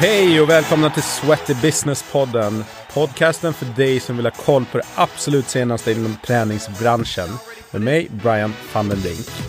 [0.00, 2.64] Hej och välkomna till Sweaty Business-podden.
[2.94, 7.28] Podcasten för dig som vill ha koll på det absolut senaste inom träningsbranschen.
[7.70, 8.98] Med mig, Brian van den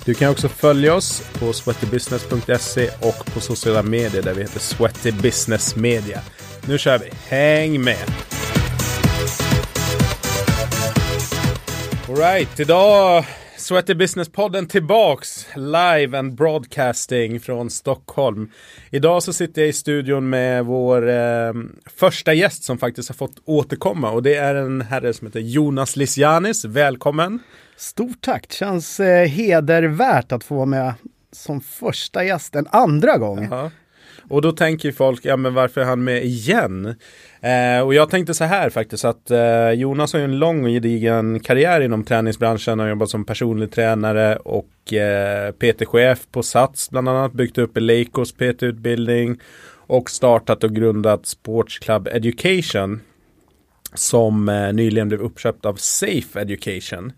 [0.05, 5.11] Du kan också följa oss på sweatybusiness.se och på sociala medier där vi heter Sweaty
[5.11, 6.19] Business Media.
[6.67, 7.11] Nu kör vi.
[7.27, 8.11] Häng med!
[12.09, 13.25] Alright, idag
[13.61, 18.51] Sweaty Business-podden tillbaks live and broadcasting från Stockholm.
[18.89, 21.53] Idag så sitter jag i studion med vår eh,
[21.85, 25.95] första gäst som faktiskt har fått återkomma och det är en herre som heter Jonas
[25.95, 26.65] Lisianis.
[26.65, 27.39] Välkommen!
[27.77, 28.51] Stort tack!
[28.51, 30.93] Känns eh, hedervärt att få vara med
[31.31, 33.47] som första gäst en andra gång.
[33.51, 33.71] Jaha.
[34.31, 36.95] Och då tänker folk, ja men varför är han med igen?
[37.41, 40.69] Eh, och jag tänkte så här faktiskt att eh, Jonas har ju en lång och
[40.69, 42.71] gedigen karriär inom träningsbranschen.
[42.71, 47.33] Han har jobbat som personlig tränare och eh, PT-chef på Sats bland annat.
[47.33, 49.39] Byggt upp Eleikos PT-utbildning
[49.87, 53.01] och startat och grundat Sports Club Education.
[53.93, 57.13] Som eh, nyligen blev uppköpt av Safe Education.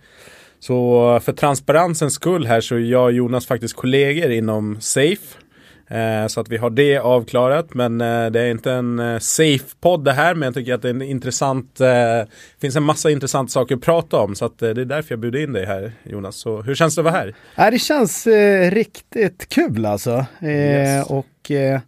[0.60, 5.43] Så för transparensens skull här så är jag och Jonas faktiskt kollegor inom Safe.
[5.88, 7.74] Eh, så att vi har det avklarat.
[7.74, 10.36] Men eh, det är inte en eh, safe-podd det här.
[10.36, 11.76] Men jag tycker att det är en intressant.
[11.76, 12.28] Det
[12.62, 14.36] finns en massa intressanta saker att prata om.
[14.36, 16.36] Så att det är därför jag bjuder in dig här Jonas.
[16.36, 17.36] Så hur känns det att vara här?
[17.56, 20.26] Ja, det känns eh, riktigt kul alltså.
[20.42, 21.10] Yes.
[21.10, 21.80] Och eh,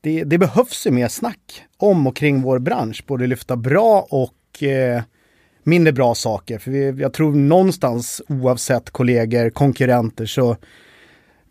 [0.00, 3.04] det, det, behövs ju mer snack om och kring vår bransch.
[3.06, 5.02] Både lyfta bra och eh,
[5.62, 6.58] mindre bra saker.
[6.58, 10.56] För vi, jag tror någonstans oavsett kollegor, konkurrenter så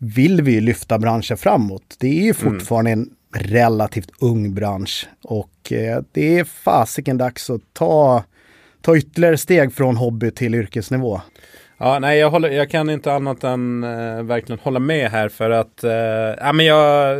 [0.04, 1.96] vill vi lyfta branschen framåt.
[1.98, 2.58] Det är ju mm.
[2.58, 3.08] fortfarande mm.
[3.32, 8.24] en relativt ung bransch och eh, det är fasiken dags att ta,
[8.80, 11.20] ta ytterligare steg från hobby till yrkesnivå.
[11.78, 15.50] Ja, nej, jag, håller, jag kan inte annat än eh, verkligen hålla med här för
[15.50, 15.92] att, eh,
[16.38, 17.18] ja men jag,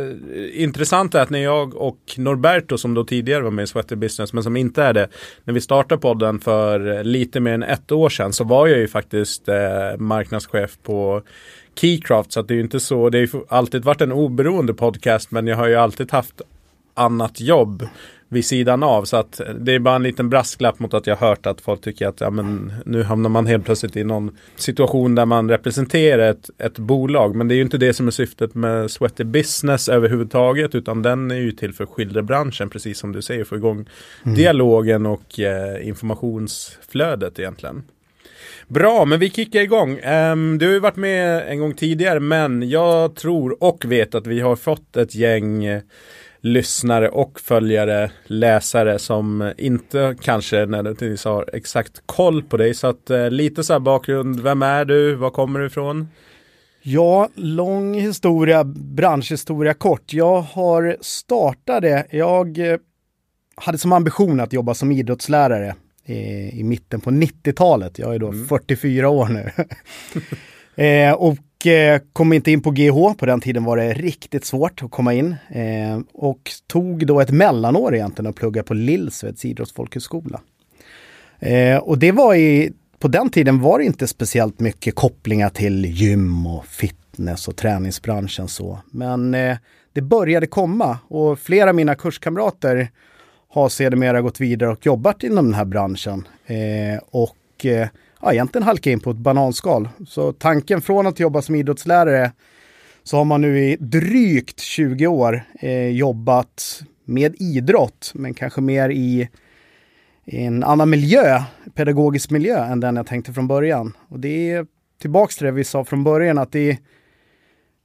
[0.53, 4.33] intressant är att när jag och Norberto som då tidigare var med i Sweater Business
[4.33, 5.07] men som inte är det,
[5.43, 8.87] när vi startade podden för lite mer än ett år sedan så var jag ju
[8.87, 11.21] faktiskt eh, marknadschef på
[11.75, 14.73] Keycraft så att det är ju inte så, det har ju alltid varit en oberoende
[14.73, 16.41] podcast men jag har ju alltid haft
[16.93, 17.87] annat jobb
[18.29, 19.03] vid sidan av.
[19.05, 22.07] Så att det är bara en liten brasklapp mot att jag hört att folk tycker
[22.07, 26.49] att ja, men, nu hamnar man helt plötsligt i någon situation där man representerar ett,
[26.57, 27.35] ett bolag.
[27.35, 31.31] Men det är ju inte det som är syftet med Sweaty Business överhuvudtaget utan den
[31.31, 33.85] är ju till för skilderbranschen precis som du säger, få igång
[34.23, 34.35] mm.
[34.35, 37.83] dialogen och eh, informationsflödet egentligen.
[38.67, 39.99] Bra, men vi kickar igång.
[39.99, 44.27] Um, du har ju varit med en gång tidigare, men jag tror och vet att
[44.27, 45.81] vi har fått ett gäng eh,
[46.39, 52.73] lyssnare och följare, läsare som inte kanske nödvändigtvis har exakt koll på dig.
[52.73, 56.07] Så att uh, lite så här bakgrund, vem är du, var kommer du ifrån?
[56.81, 60.13] Ja, lång historia, branschhistoria kort.
[60.13, 62.77] Jag har startade, jag eh,
[63.55, 65.75] hade som ambition att jobba som idrottslärare
[66.05, 67.99] i, i mitten på 90-talet.
[67.99, 68.47] Jag är då mm.
[68.47, 69.51] 44 år nu.
[70.83, 74.83] eh, och eh, kom inte in på GH, på den tiden var det riktigt svårt
[74.83, 75.35] att komma in.
[75.49, 80.41] Eh, och tog då ett mellanår egentligen och pluggade på Lillsveds idrottsfolkhögskola.
[81.39, 85.85] Eh, och det var i, på den tiden var det inte speciellt mycket kopplingar till
[85.85, 88.79] gym och fitness och träningsbranschen så.
[88.91, 89.57] Men eh,
[89.93, 92.89] det började komma och flera av mina kurskamrater
[93.55, 96.27] har sedermera gått vidare och jobbat inom den här branschen.
[96.45, 97.87] Eh, och eh,
[98.21, 99.89] ja, egentligen halkat in på ett bananskal.
[100.07, 102.31] Så tanken från att jobba som idrottslärare
[103.03, 108.89] så har man nu i drygt 20 år eh, jobbat med idrott, men kanske mer
[108.89, 109.29] i,
[110.25, 111.41] i en annan miljö,
[111.73, 113.93] pedagogisk miljö, än den jag tänkte från början.
[114.09, 114.65] Och det är
[115.01, 116.77] tillbaks till det vi sa från början, att det är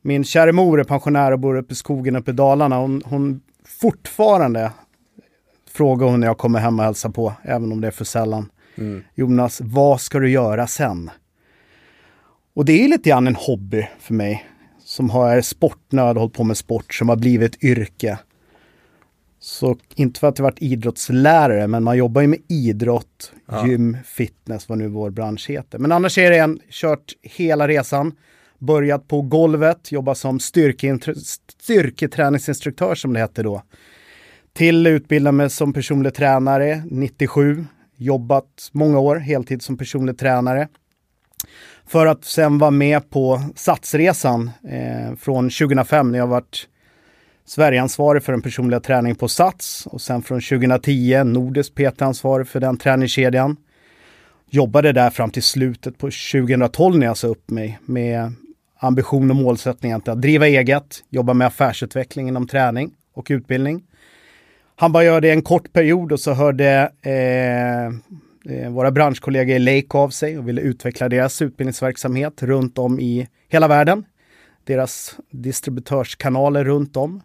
[0.02, 2.76] min kära mor är pensionär och bor uppe i skogen uppe i Dalarna.
[2.76, 3.40] Hon, hon
[3.80, 4.72] fortfarande
[5.72, 8.50] frågar hon när jag kommer hem och hälsar på, även om det är för sällan.
[8.74, 9.02] Mm.
[9.14, 11.10] Jonas, vad ska du göra sen?
[12.54, 14.46] Och det är lite grann en hobby för mig.
[14.84, 18.18] Som har sportnörd, hållit på med sport, som har blivit yrke.
[19.40, 23.66] Så inte för att jag varit idrottslärare, men man jobbar ju med idrott, ja.
[23.66, 25.78] gym, fitness, vad nu vår bransch heter.
[25.78, 28.12] Men annars är det en, kört hela resan.
[28.58, 33.62] Börjat på golvet, jobbat som styrketräningsinstruktör som det hette då
[34.52, 37.66] till utbilda mig som personlig tränare 97.
[37.96, 40.68] Jobbat många år heltid som personlig tränare.
[41.86, 46.68] För att sen vara med på Satsresan eh, från 2005 när jag varit
[47.44, 52.76] Sverigeansvarig för den personliga träningen på Sats och sen från 2010 nordisk PT-ansvarig för den
[52.76, 53.56] träningskedjan.
[54.50, 58.32] Jobbade där fram till slutet på 2012 när jag sa upp mig med
[58.78, 63.82] ambition och målsättning att driva eget, jobba med affärsutveckling inom träning och utbildning.
[64.80, 67.86] Han bara gör det en kort period och så hörde eh,
[68.56, 73.28] eh, våra branschkollegor i Lake av sig och ville utveckla deras utbildningsverksamhet runt om i
[73.48, 74.04] hela världen.
[74.64, 77.22] Deras distributörskanaler runt om.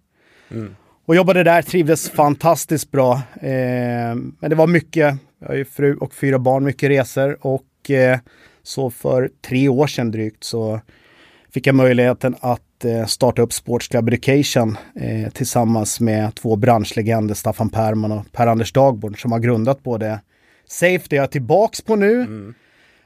[0.51, 0.75] Mm.
[1.05, 3.13] Och jobbade där, trivdes fantastiskt bra.
[3.41, 7.91] Eh, men det var mycket, jag har ju fru och fyra barn, mycket resor och
[7.91, 8.19] eh,
[8.63, 10.81] så för tre år sedan drygt så
[11.53, 17.35] fick jag möjligheten att eh, starta upp Sports Club Education eh, tillsammans med två branschlegender,
[17.35, 20.19] Staffan Perman och Per-Anders Dagbord som har grundat både
[20.67, 22.53] Safe, det jag är tillbaks på nu, mm.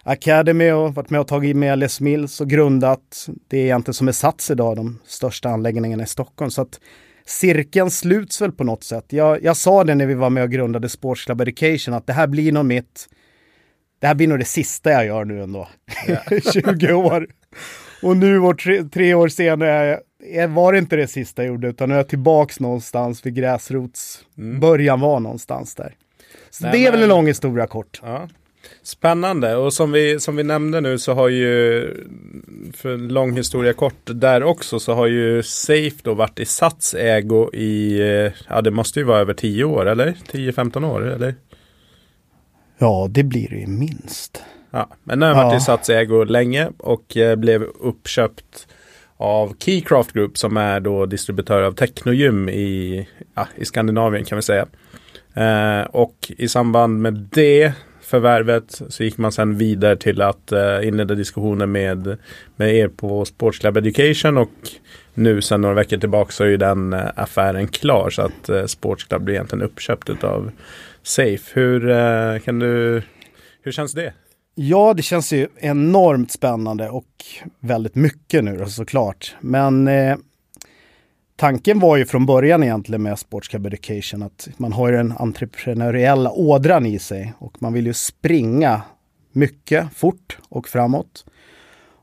[0.04, 4.08] Academy och varit med och tagit med Les Mills och grundat det är egentligen som
[4.08, 6.52] är Sats idag, de största anläggningarna i Stockholm.
[6.52, 6.80] Så att
[7.26, 9.06] cirkeln sluts väl på något sätt.
[9.10, 12.14] Jag, jag sa det när vi var med och grundade Sports Club Education att det
[12.14, 13.08] här blir nog mitt
[14.00, 15.68] det här blir nog det sista jag gör nu ändå.
[16.08, 16.24] Yeah.
[16.54, 17.28] 20 år.
[18.02, 20.00] Och nu år tre, tre, år senare
[20.50, 24.26] var det inte det sista jag gjorde utan nu är jag tillbaks någonstans vid gräsrots
[24.38, 24.60] mm.
[24.60, 25.96] början var någonstans där.
[26.50, 28.00] Så Nej, det är väl en lång historia kort.
[28.04, 28.28] Ja.
[28.84, 31.82] Spännande och som vi, som vi nämnde nu så har ju
[32.74, 36.94] för en lång historia kort där också så har ju Safe då varit i Sats
[36.94, 38.00] ägo i,
[38.50, 40.18] ja det måste ju vara över 10 år eller?
[40.32, 41.36] 10-15 år eller?
[42.78, 44.44] Ja det blir det ju minst.
[44.72, 45.58] Ja, men nu har varit ja.
[45.58, 48.68] i Sats ägo länge och eh, blev uppköpt
[49.18, 54.42] av Keycraft Group som är då distributör av Technogym i, ja, i Skandinavien kan vi
[54.42, 54.66] säga.
[55.34, 60.88] Eh, och i samband med det förvärvet så gick man sedan vidare till att eh,
[60.88, 62.18] inleda diskussioner med,
[62.56, 64.52] med er på Sports Club Education och
[65.14, 68.66] nu sedan några veckor tillbaka så är ju den eh, affären klar så att eh,
[68.66, 70.52] Sports Club blir egentligen uppköpt av
[71.04, 71.52] Safe.
[71.54, 73.02] Hur eh, kan du,
[73.62, 74.14] hur känns det?
[74.62, 77.26] Ja, det känns ju enormt spännande och
[77.60, 79.36] väldigt mycket nu då, såklart.
[79.42, 80.18] Men eh,
[81.36, 85.14] tanken var ju från början egentligen med Sports Cab Education att man har ju den
[85.18, 88.82] entreprenöriella ådran i sig och man vill ju springa
[89.32, 91.26] mycket, fort och framåt.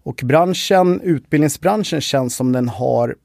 [0.03, 3.17] Och branschen, utbildningsbranschen känns som den har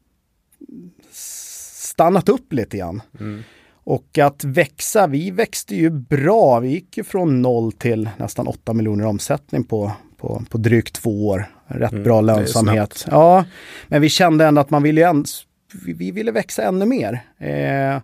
[1.12, 3.02] stannat upp lite grann.
[3.20, 3.44] Mm.
[3.84, 6.60] Och att växa, vi växte ju bra.
[6.60, 11.28] Vi gick ju från noll till nästan 8 miljoner omsättning på, på, på drygt två
[11.28, 11.46] år.
[11.68, 13.08] Rätt mm, bra lönsamhet.
[13.12, 13.46] Ja,
[13.88, 15.26] men vi kände ändå att man ville, ändå,
[15.86, 17.22] vi ville växa ännu mer.
[17.38, 18.02] Eh,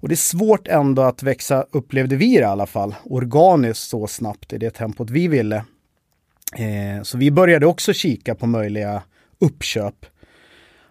[0.00, 4.06] och det är svårt ändå att växa, upplevde vi det i alla fall, organiskt så
[4.06, 5.56] snabbt i det tempot vi ville.
[6.56, 9.02] Eh, så vi började också kika på möjliga
[9.38, 10.06] uppköp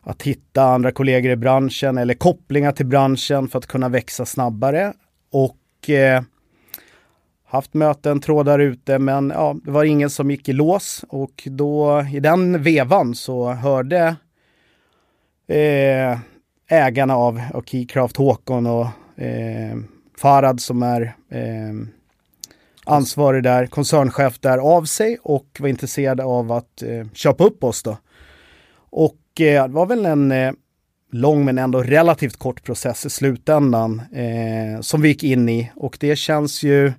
[0.07, 4.93] att hitta andra kollegor i branschen eller kopplingar till branschen för att kunna växa snabbare.
[5.31, 6.23] Och eh,
[7.45, 12.05] haft möten, trådar ute, men ja, det var ingen som gick i lås och då
[12.13, 14.15] i den vevan så hörde
[15.47, 16.19] eh,
[16.69, 18.87] ägarna av, av Keycraft, Håkon och
[19.21, 19.77] eh,
[20.17, 21.87] Farad som är eh,
[22.85, 27.83] ansvarig där, koncernchef där av sig och var intresserad av att eh, köpa upp oss
[27.83, 27.97] då.
[28.89, 30.51] Och det var väl en eh,
[31.11, 35.97] lång men ändå relativt kort process i slutändan eh, som vi gick in i och
[35.99, 36.93] det känns ju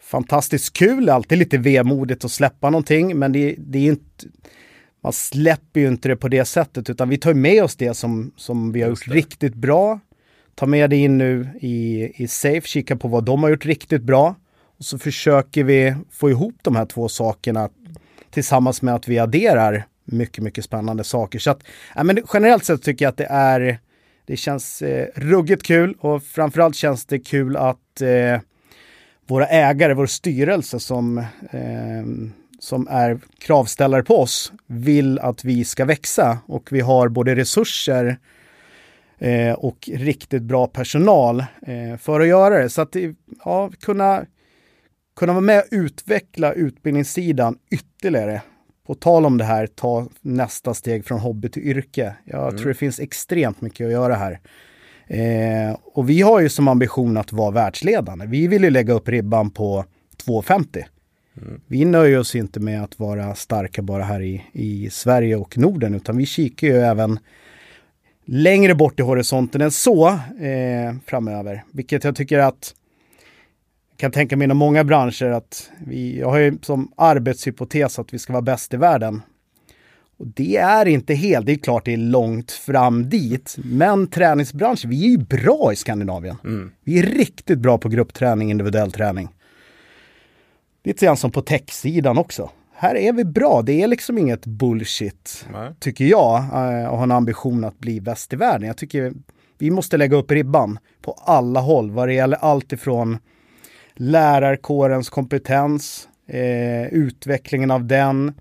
[0.00, 4.26] fantastiskt kul, alltid lite vemodigt att släppa någonting men det, det är inte
[5.02, 8.32] man släpper ju inte det på det sättet utan vi tar med oss det som,
[8.36, 10.00] som vi har gjort riktigt bra.
[10.54, 14.02] Ta med det in nu i, i Safe, kika på vad de har gjort riktigt
[14.02, 14.34] bra.
[14.78, 17.68] Och så försöker vi få ihop de här två sakerna
[18.30, 21.38] tillsammans med att vi adderar mycket, mycket spännande saker.
[21.38, 21.62] Så att,
[21.94, 23.78] ja, men generellt sett tycker jag att det är,
[24.26, 28.40] det känns eh, ruggigt kul och framförallt känns det kul att eh,
[29.26, 31.18] våra ägare, vår styrelse som,
[31.50, 32.04] eh,
[32.58, 38.18] som är kravställare på oss vill att vi ska växa och vi har både resurser
[39.18, 42.68] eh, och riktigt bra personal eh, för att göra det.
[42.68, 42.96] Så att
[43.44, 44.24] ja, kunna,
[45.16, 48.42] kunna vara med och utveckla utbildningssidan ytterligare
[48.86, 52.14] på tal om det här, ta nästa steg från hobby till yrke.
[52.24, 52.56] Jag mm.
[52.56, 54.40] tror det finns extremt mycket att göra här.
[55.06, 58.26] Eh, och vi har ju som ambition att vara världsledande.
[58.26, 59.84] Vi vill ju lägga upp ribban på
[60.26, 60.84] 2,50.
[61.42, 61.60] Mm.
[61.66, 65.94] Vi nöjer oss inte med att vara starka bara här i, i Sverige och Norden,
[65.94, 67.18] utan vi kikar ju även
[68.24, 71.64] längre bort i horisonten än så eh, framöver.
[71.72, 72.74] Vilket jag tycker att
[74.02, 78.18] kan tänka mig inom många branscher att vi, jag har ju som arbetshypotes att vi
[78.18, 79.22] ska vara bäst i världen.
[80.16, 84.90] Och det är inte helt, det är klart det är långt fram dit, men träningsbranschen,
[84.90, 86.36] vi är ju bra i Skandinavien.
[86.44, 86.72] Mm.
[86.84, 89.28] Vi är riktigt bra på gruppträning, individuell träning.
[90.84, 92.50] Lite grann som på techsidan också.
[92.74, 95.70] Här är vi bra, det är liksom inget bullshit, Nej.
[95.80, 98.66] tycker jag, eh, att ha en ambition att bli bäst i världen.
[98.66, 99.12] Jag tycker
[99.58, 103.18] Vi måste lägga upp ribban på alla håll vad det gäller allt ifrån
[103.94, 108.34] lärarkårens kompetens, eh, utvecklingen av den,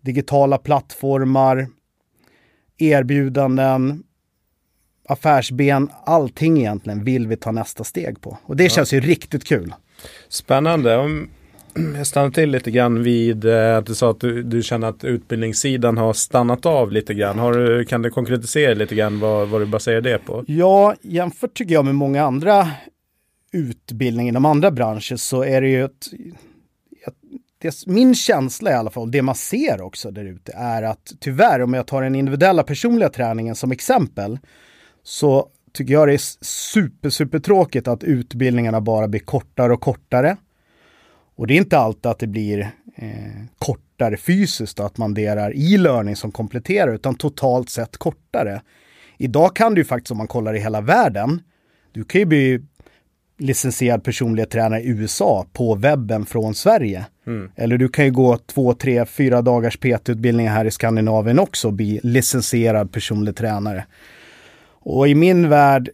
[0.00, 1.66] digitala plattformar,
[2.78, 4.02] erbjudanden,
[5.08, 8.38] affärsben, allting egentligen vill vi ta nästa steg på.
[8.46, 8.70] Och det ja.
[8.70, 9.74] känns ju riktigt kul.
[10.28, 10.96] Spännande.
[10.96, 11.28] Om
[11.96, 15.04] jag stannar till lite grann vid eh, att du sa att du, du, känner att
[15.04, 17.38] utbildningssidan har stannat av lite grann.
[17.38, 20.44] Har du, kan du konkretisera lite grann vad, vad du baserar det på?
[20.46, 22.68] Ja, jämfört tycker jag med många andra
[23.52, 26.08] utbildning inom andra branscher så är det ju ett
[27.62, 31.62] det, min känsla i alla fall, det man ser också där ute, är att tyvärr,
[31.62, 34.38] om jag tar den individuella personliga träningen som exempel,
[35.02, 40.36] så tycker jag det är super, super tråkigt att utbildningarna bara blir kortare och kortare.
[41.36, 42.60] Och det är inte alltid att det blir
[42.96, 48.62] eh, kortare fysiskt, att man delar e-learning som kompletterar, utan totalt sett kortare.
[49.18, 51.42] Idag kan du ju faktiskt, om man kollar i hela världen,
[51.92, 52.60] du kan ju bli
[53.38, 57.06] licensierad personlig tränare i USA på webben från Sverige.
[57.26, 57.50] Mm.
[57.56, 61.74] Eller du kan ju gå två, tre, fyra dagars PT-utbildningar här i Skandinavien också och
[61.74, 63.86] bli licensierad personlig tränare.
[64.84, 65.90] Och i min värld,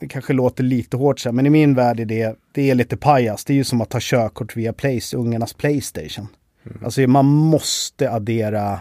[0.00, 2.96] det kanske låter lite hårt så men i min värld är det, det är lite
[2.96, 3.44] pajas.
[3.44, 6.28] Det är ju som att ta körkort via Place, ungarnas Playstation.
[6.66, 6.84] Mm.
[6.84, 8.80] Alltså man måste addera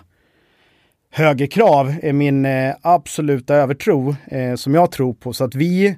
[1.12, 5.34] högre krav, är min eh, absoluta övertro eh, som jag tror på.
[5.34, 5.98] Så att vi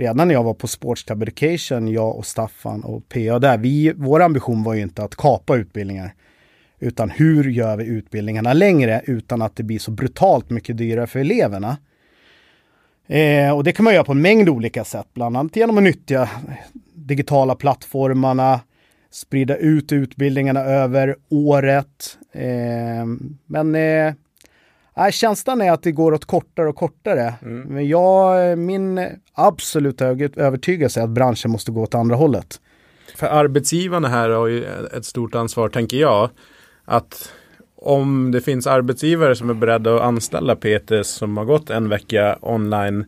[0.00, 4.22] redan när jag var på Sports Fabrication, jag och Staffan och PA där, vi, vår
[4.22, 6.14] ambition var ju inte att kapa utbildningar.
[6.78, 11.18] Utan hur gör vi utbildningarna längre utan att det blir så brutalt mycket dyrare för
[11.18, 11.76] eleverna?
[13.06, 15.84] Eh, och det kan man göra på en mängd olika sätt, bland annat genom att
[15.84, 16.30] nyttja
[16.94, 18.60] digitala plattformarna,
[19.10, 22.18] sprida ut utbildningarna över året.
[22.32, 23.06] Eh,
[23.46, 24.14] men eh,
[25.00, 27.34] Nej, känslan är att det går åt kortare och kortare.
[27.42, 27.60] Mm.
[27.60, 32.60] Men jag, min absoluta övertygelse är att branschen måste gå åt andra hållet.
[33.16, 34.64] För arbetsgivarna här har ju
[34.96, 36.30] ett stort ansvar, tänker jag.
[36.84, 37.32] Att
[37.76, 42.38] om det finns arbetsgivare som är beredda att anställa PTs som har gått en vecka
[42.40, 43.04] online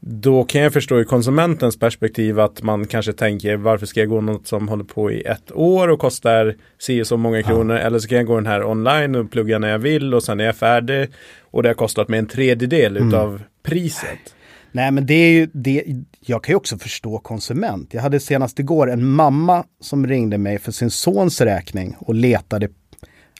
[0.00, 4.20] då kan jag förstå i konsumentens perspektiv att man kanske tänker varför ska jag gå
[4.20, 7.82] något som håller på i ett år och kostar si så många kronor ja.
[7.82, 10.40] eller så kan jag gå den här online och plugga när jag vill och sen
[10.40, 11.08] är jag färdig
[11.40, 13.08] och det har kostat mig en tredjedel mm.
[13.08, 14.34] utav priset.
[14.72, 15.84] Nej men det är ju det,
[16.20, 17.94] jag kan ju också förstå konsument.
[17.94, 22.68] Jag hade senast igår en mamma som ringde mig för sin sons räkning och letade,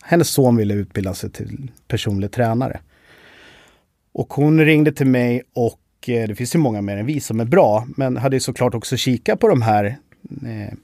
[0.02, 2.80] hennes son ville utbilda sig till personlig tränare.
[4.12, 7.44] Och hon ringde till mig och det finns ju många mer än vi som är
[7.44, 9.84] bra, men hade såklart också kikat på de här
[10.42, 10.74] eh,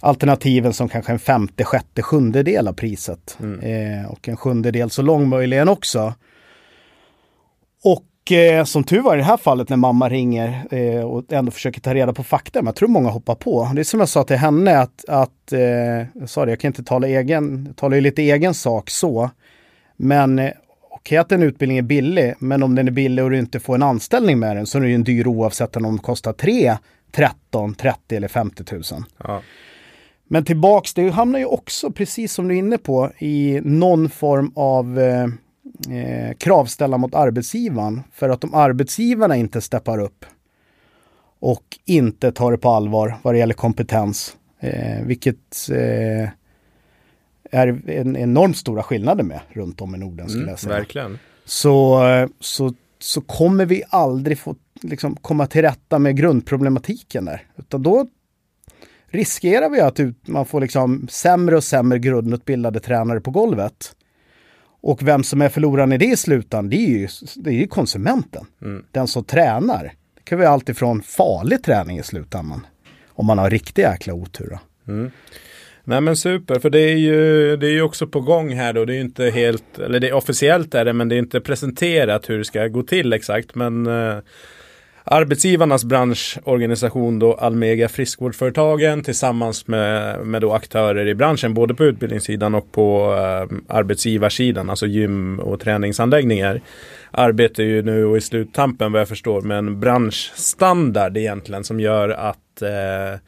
[0.00, 3.38] alternativen som kanske en femte, sjätte, sjundedel av priset.
[3.40, 3.60] Mm.
[3.60, 6.14] Eh, och en sjundedel så lång möjligen också.
[7.84, 11.50] Och eh, som tur var i det här fallet när mamma ringer eh, och ändå
[11.50, 13.70] försöker ta reda på fakta, men jag tror många hoppar på.
[13.74, 15.60] Det är som jag sa till henne att, att eh,
[16.14, 19.30] jag sa det, jag kan inte tala egen, jag talar ju lite egen sak så.
[19.96, 20.50] Men
[21.02, 23.74] okej att en utbildning är billig, men om den är billig och du inte får
[23.74, 26.76] en anställning med den så är den ju dyr oavsett om den kostar 3,
[27.12, 28.82] 13, 30 eller 50 000.
[29.18, 29.42] Ja.
[30.28, 34.52] Men tillbaks, det hamnar ju också, precis som du är inne på, i någon form
[34.54, 35.24] av eh,
[35.96, 38.02] eh, kravställa mot arbetsgivaren.
[38.12, 40.24] För att om arbetsgivarna inte steppar upp
[41.40, 46.28] och inte tar det på allvar vad det gäller kompetens, eh, vilket eh,
[47.52, 50.74] är en enormt stora skillnader med runt om i Norden skulle mm, jag säga.
[50.74, 51.18] Verkligen.
[51.44, 52.00] Så,
[52.40, 57.46] så, så kommer vi aldrig få liksom, komma till rätta med grundproblematiken där.
[57.56, 58.06] Utan då
[59.06, 63.96] riskerar vi att man får liksom sämre och sämre grundutbildade tränare på golvet.
[64.80, 67.66] Och vem som är förloraren i det i slutändan, det är ju, det är ju
[67.66, 68.46] konsumenten.
[68.62, 68.84] Mm.
[68.90, 69.92] Den som tränar.
[70.14, 72.66] Det kan vara alltifrån farlig träning i slutändan.
[73.08, 74.58] Om man har riktig jäkla otur.
[74.88, 75.10] Mm.
[75.84, 78.84] Nej men super, för det är ju, det är ju också på gång här då.
[78.84, 81.40] Det är ju inte helt, eller det är officiellt är det, men det är inte
[81.40, 83.54] presenterat hur det ska gå till exakt.
[83.54, 84.18] Men eh,
[85.04, 92.54] arbetsgivarnas branschorganisation då Almega Friskvårdsföretagen tillsammans med, med då aktörer i branschen, både på utbildningssidan
[92.54, 96.60] och på eh, arbetsgivarsidan, alltså gym och träningsanläggningar
[97.10, 102.08] arbetar ju nu och i sluttampen vad jag förstår med en branschstandard egentligen som gör
[102.08, 103.20] att eh,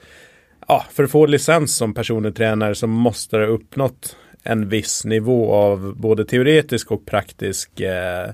[0.68, 5.04] ja, för att få licens som personlig tränare så måste det ha uppnått en viss
[5.04, 8.30] nivå av både teoretisk och praktisk eh,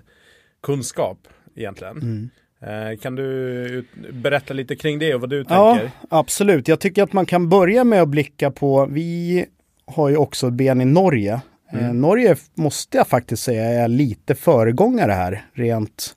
[0.63, 1.19] kunskap
[1.57, 1.97] egentligen.
[1.97, 2.31] Mm.
[2.63, 5.55] Eh, kan du berätta lite kring det och vad du tänker?
[5.55, 6.69] Ja, absolut.
[6.69, 9.47] Jag tycker att man kan börja med att blicka på, vi
[9.87, 11.41] har ju också ett ben i Norge.
[11.73, 12.01] Eh, mm.
[12.01, 16.17] Norge måste jag faktiskt säga är lite föregångare här, rent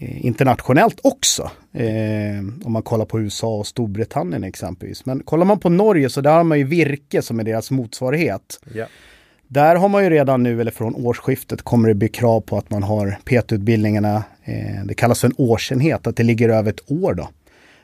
[0.00, 1.50] internationellt också.
[1.72, 5.06] Eh, om man kollar på USA och Storbritannien exempelvis.
[5.06, 8.60] Men kollar man på Norge så där har man ju Virke som är deras motsvarighet.
[8.74, 8.86] Ja.
[9.48, 12.70] Där har man ju redan nu, eller från årsskiftet, kommer det bli krav på att
[12.70, 17.14] man har PT-utbildningarna, eh, det kallas för en årsenhet, att det ligger över ett år
[17.14, 17.28] då.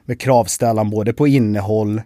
[0.04, 2.02] Med kravställan både på innehåll,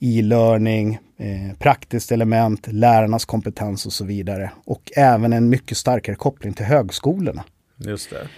[0.00, 4.50] e-learning, eh, praktiskt element, lärarnas kompetens och så vidare.
[4.64, 7.44] Och även en mycket starkare koppling till högskolorna.
[7.76, 8.28] Just det.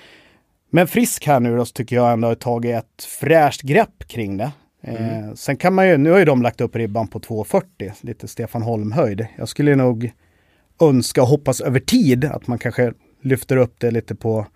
[0.74, 4.36] Men Frisk här nu då så tycker jag ändå har tagit ett fräscht grepp kring
[4.36, 4.50] det.
[4.82, 8.28] Eh, sen kan man ju, nu har ju de lagt upp ribban på 2,40, lite
[8.28, 9.26] Stefan Holm-höjd.
[9.36, 10.12] Jag skulle nog
[10.80, 14.46] önska och hoppas över tid att man kanske lyfter upp det lite på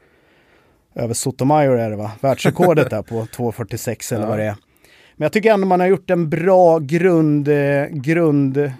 [0.95, 2.11] över Sotomayor är det va?
[2.21, 4.29] Världsrekordet där på 2,46 eller Ja.
[4.29, 4.57] vad det är.
[5.17, 8.73] Men jag tycker ändå man har gjort en bra grund, eh, grund, eh,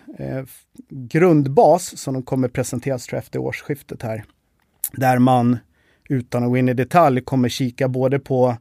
[0.91, 4.25] grundbas som de kommer presenteras tror jag, efter årsskiftet här.
[4.93, 5.59] Där man,
[6.09, 8.57] utan att gå in i detalj, kommer kika både på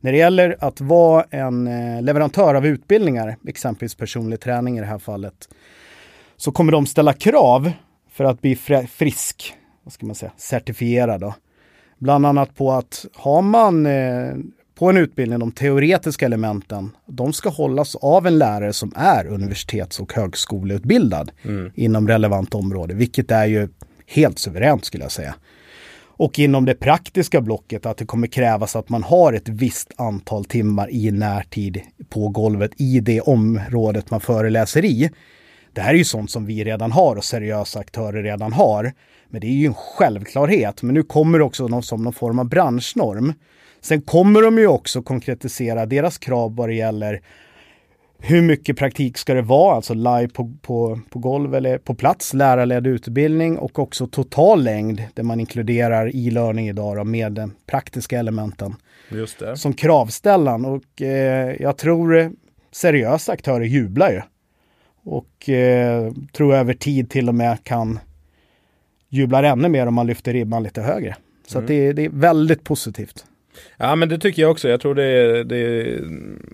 [0.00, 4.86] när det gäller att vara en eh, leverantör av utbildningar, exempelvis personlig träning i det
[4.86, 5.48] här fallet,
[6.36, 7.72] så kommer de ställa krav
[8.10, 11.34] för att bli fri- frisk, vad ska man säga, certifierad då.
[11.98, 14.32] Bland annat på att har man eh,
[14.74, 20.00] på en utbildning de teoretiska elementen, de ska hållas av en lärare som är universitets
[20.00, 21.30] och högskoleutbildad
[21.74, 23.68] inom relevant område, vilket är ju
[24.06, 25.34] helt suveränt skulle jag säga.
[26.18, 30.44] Och inom det praktiska blocket att det kommer krävas att man har ett visst antal
[30.44, 35.10] timmar i närtid på golvet i det området man föreläser i.
[35.72, 38.92] Det här är ju sånt som vi redan har och seriösa aktörer redan har.
[39.28, 40.82] Men det är ju en självklarhet.
[40.82, 43.32] Men nu kommer det också någon, som någon form av branschnorm.
[43.80, 47.22] Sen kommer de ju också konkretisera deras krav vad det gäller
[48.20, 52.34] hur mycket praktik ska det vara, alltså live på, på, på golv eller på plats,
[52.34, 58.18] lärarledd utbildning och också total längd där man inkluderar e-learning idag då, med de praktiska
[58.18, 58.74] elementen
[59.56, 62.32] som kravställan och eh, jag tror
[62.72, 64.22] seriösa aktörer jublar ju.
[65.04, 67.98] Och eh, tror över tid till och med kan
[69.08, 71.16] jublar ännu mer om man lyfter ribban lite högre.
[71.46, 73.24] Så att det, det är väldigt positivt.
[73.76, 74.68] Ja men det tycker jag också.
[74.68, 76.00] Jag tror det är, det är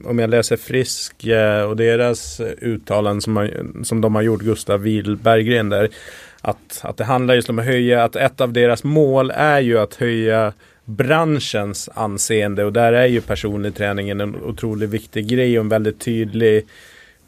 [0.05, 4.81] om jag läser Frisk eh, och deras uttalanden som, har- som de har gjort, Gustav
[4.81, 5.88] Wihl Berggren där.
[6.40, 9.79] Att, att det handlar just om att höja, att ett av deras mål är ju
[9.79, 10.53] att höja
[10.85, 16.01] branschens anseende och där är ju personlig träning en otroligt viktig grej och en väldigt
[16.01, 16.67] tydlig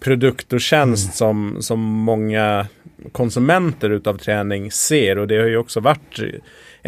[0.00, 2.66] produkt och tjänst som, som många
[3.12, 6.20] konsumenter utav träning ser och det har ju också varit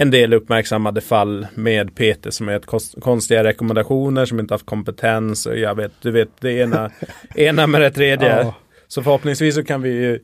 [0.01, 2.67] en del uppmärksammade fall med PT som har gett
[3.01, 6.91] konstiga rekommendationer som inte haft kompetens och jag vet, du vet det ena,
[7.35, 8.29] ena med det tredje.
[8.43, 8.55] Ja.
[8.89, 10.19] Så förhoppningsvis så kan vi ju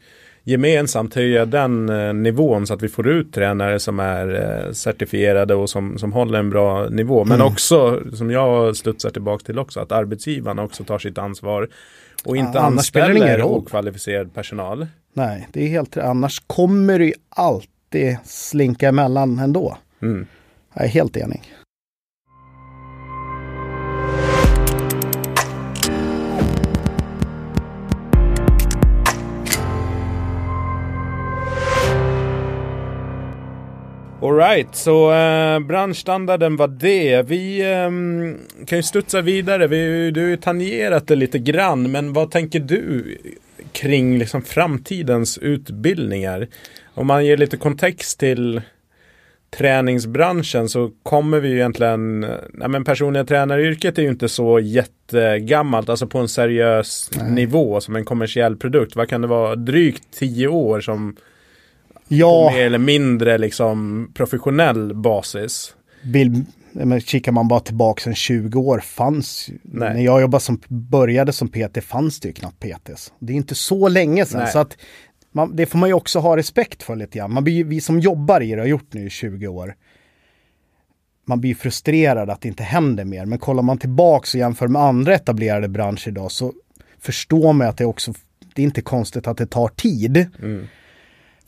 [0.45, 4.35] gemensamt höja den eh, nivån så att vi får ut tränare som är
[4.67, 7.25] eh, certifierade och som, som håller en bra nivå.
[7.25, 7.47] Men Mm.
[7.53, 11.69] också, som jag studsar tillbaka till också, att arbetsgivarna också tar sitt ansvar
[12.25, 14.87] och inte Ja, anställer okvalificerad personal.
[15.13, 17.71] Nej, det är helt Annars kommer det ju alltid
[18.25, 19.77] slinka emellan ändå.
[20.03, 20.27] Mm.
[20.75, 21.55] Jag är helt enig.
[34.25, 37.23] Alright, så eh, branschstandarden var det.
[37.23, 39.67] Vi ehm, kan ju studsa vidare.
[39.67, 43.17] Vi, du har ju tangerat det lite grann, men vad tänker du
[43.73, 46.49] kring liksom, framtidens utbildningar?
[46.95, 48.63] Om man ger lite kontext till
[49.51, 52.21] träningsbranschen så kommer vi ju egentligen,
[52.53, 57.97] nej men personliga tränaryrket är ju inte så jättegammalt, alltså på en seriös nivå som
[57.97, 58.97] en kommersiell produkt.
[58.97, 59.57] Vad kan det vara?
[59.57, 61.17] Drygt tio år som
[62.09, 65.75] Ja, mer eller mindre liksom professionell basis.
[66.73, 69.95] men kikar man bara tillbaka en 20 år fanns Nej.
[69.95, 73.13] När jag jobbade som, började som PT fanns det ju knappt PTs.
[73.19, 74.41] Det är inte så länge sedan.
[74.41, 74.53] Nej.
[74.53, 74.77] Så att
[75.35, 77.33] man, det får man ju också ha respekt för lite grann.
[77.33, 79.75] Man blir, vi som jobbar i det har gjort nu i 20 år.
[81.27, 83.27] Man blir frustrerad att det inte händer mer.
[83.27, 86.53] Men kollar man tillbaks och jämför med andra etablerade branscher idag så
[87.01, 88.13] förstår man att det också,
[88.55, 90.27] det är inte konstigt att det tar tid.
[90.43, 90.67] Mm.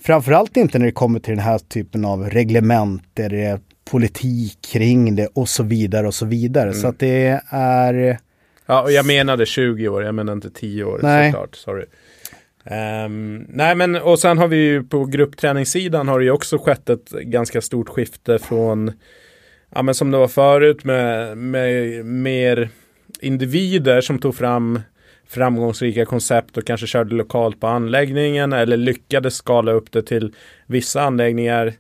[0.01, 4.59] Framförallt inte när det kommer till den här typen av reglement där det är politik
[4.73, 6.73] kring det och så vidare och så vidare.
[6.73, 8.19] Så att det är...
[8.67, 11.33] Ja, och jag menade 20 år, jag menade inte 10 år Nej.
[11.33, 11.57] såklart.
[11.57, 11.85] Sorry.
[12.67, 16.91] Ehm, nej men och sen har vi ju på gruppträningssidan har det ju också skett
[16.91, 18.93] ett ganska stort skifte från
[19.75, 22.69] Ja men som det var förut med, med mer
[23.21, 24.81] individer som tog fram
[25.29, 30.35] framgångsrika koncept och kanske körde lokalt på anläggningen eller lyckades skala upp det till
[30.67, 31.73] vissa anläggningar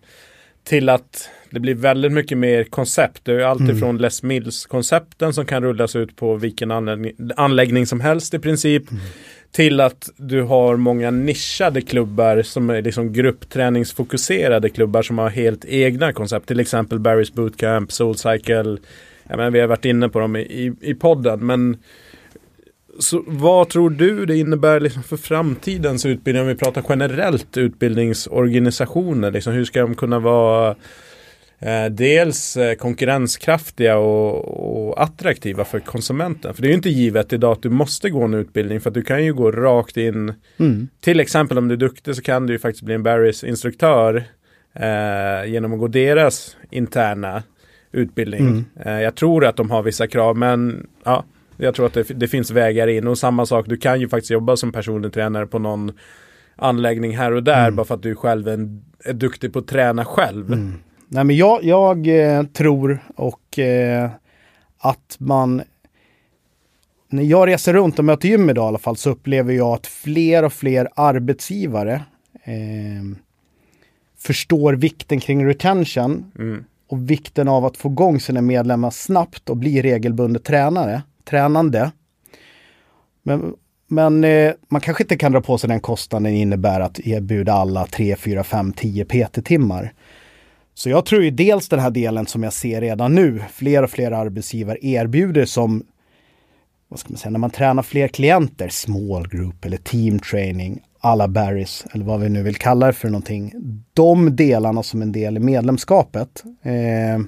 [0.64, 3.24] till att det blir väldigt mycket mer koncept.
[3.24, 4.00] Det är alltifrån mm.
[4.00, 8.90] Les Mills-koncepten som kan rullas ut på vilken anläggning, anläggning som helst i princip.
[8.90, 9.02] Mm.
[9.52, 15.64] Till att du har många nischade klubbar som är liksom gruppträningsfokuserade klubbar som har helt
[15.64, 16.48] egna koncept.
[16.48, 18.78] Till exempel Barry's Bootcamp, Soulcycle.
[19.28, 21.46] Ja, men vi har varit inne på dem i, i, i podden.
[21.46, 21.76] Men
[22.98, 26.42] så vad tror du det innebär liksom för framtidens utbildning?
[26.42, 29.30] Om vi pratar generellt utbildningsorganisationer.
[29.30, 30.76] Liksom, hur ska de kunna vara eh,
[31.90, 36.54] dels eh, konkurrenskraftiga och, och, attraktiva för konsumenten?
[36.54, 38.80] För det är ju inte givet idag att du måste gå en utbildning.
[38.80, 40.34] För att du kan ju gå rakt in.
[40.56, 40.88] Mm.
[41.00, 44.24] Till exempel om du är duktig så kan du ju faktiskt bli en Barrys instruktör.
[44.80, 47.42] Eh, genom att gå deras interna
[47.92, 48.40] utbildning.
[48.40, 48.64] Mm.
[48.84, 51.24] Eh, jag tror att de har vissa krav men ja,
[51.56, 54.30] jag tror att det, det, finns vägar in och samma sak, du kan ju faktiskt
[54.30, 55.92] jobba som personlig tränare på någon
[56.56, 57.76] anläggning här och där mm.
[57.76, 60.50] bara för att du själv är, är duktig på att träna själv.
[61.08, 64.10] Nej men jag, jag eh, tror och eh,
[64.78, 65.62] att man
[67.08, 69.86] när jag reser runt och möter gym idag i alla fall så upplever jag att
[69.86, 71.94] fler och fler arbetsgivare
[72.44, 73.18] eh,
[74.18, 76.64] förstår vikten kring retention mm.
[76.88, 81.90] och vikten av att få igång sina medlemmar snabbt och bli regelbundet tränare tränande.
[83.22, 83.54] Men,
[83.86, 87.86] men eh, man kanske inte kan dra på sig den kostnaden innebär att erbjuda alla
[87.86, 89.92] 3, 4, 5, 10 PT-timmar.
[90.78, 93.90] Så jag tror ju dels den här delen som jag ser redan nu, fler och
[93.90, 95.84] fler arbetsgivare erbjuder som,
[96.88, 101.28] vad ska man säga, när man tränar fler klienter, small group eller team training, alla
[101.28, 103.52] Barrys eller vad vi nu vill kalla det för någonting.
[103.92, 107.24] De delarna som en del i medlemskapet eh,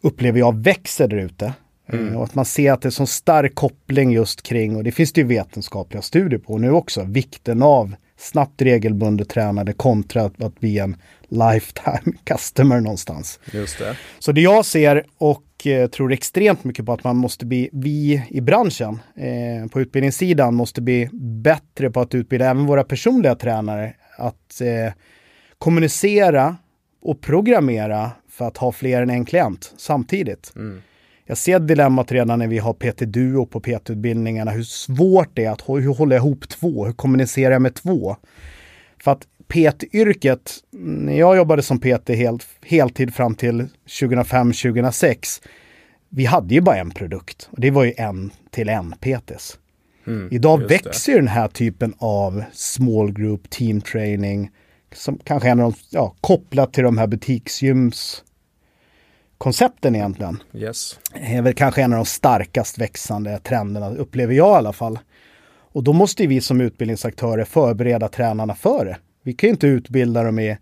[0.00, 1.52] upplever jag växer där ute.
[1.92, 2.16] Mm.
[2.16, 5.12] Och att man ser att det är så stark koppling just kring, och det finns
[5.12, 10.60] det ju vetenskapliga studier på nu också, vikten av snabbt regelbundet tränade kontra att, att
[10.60, 10.96] bli en
[11.28, 13.40] lifetime customer någonstans.
[13.52, 13.96] Just det.
[14.18, 18.26] Så det jag ser och eh, tror extremt mycket på att man måste bli, vi
[18.28, 21.08] i branschen eh, på utbildningssidan måste bli
[21.42, 24.92] bättre på att utbilda även våra personliga tränare att eh,
[25.58, 26.56] kommunicera
[27.02, 30.52] och programmera för att ha fler än en klient samtidigt.
[30.56, 30.82] Mm.
[31.26, 35.50] Jag ser dilemmat redan när vi har PT Duo på PT-utbildningarna, hur svårt det är
[35.50, 38.16] att hur håller jag ihop två, hur kommunicerar jag med två?
[38.98, 45.42] För att PT-yrket, när jag jobbade som PT helt, heltid fram till 2005-2006,
[46.08, 49.58] vi hade ju bara en produkt och det var ju en till en PTs.
[50.06, 51.18] Mm, Idag växer det.
[51.18, 54.50] den här typen av small group team training
[54.94, 58.22] som kanske är en av de, ja, kopplat till de här butiksgyms
[59.44, 60.42] koncepten egentligen.
[60.54, 60.98] Yes.
[61.12, 64.98] är väl kanske en av de starkast växande trenderna, upplever jag i alla fall.
[65.72, 68.96] Och då måste vi som utbildningsaktörer förbereda tränarna för det.
[69.22, 70.56] Vi kan ju inte utbilda dem i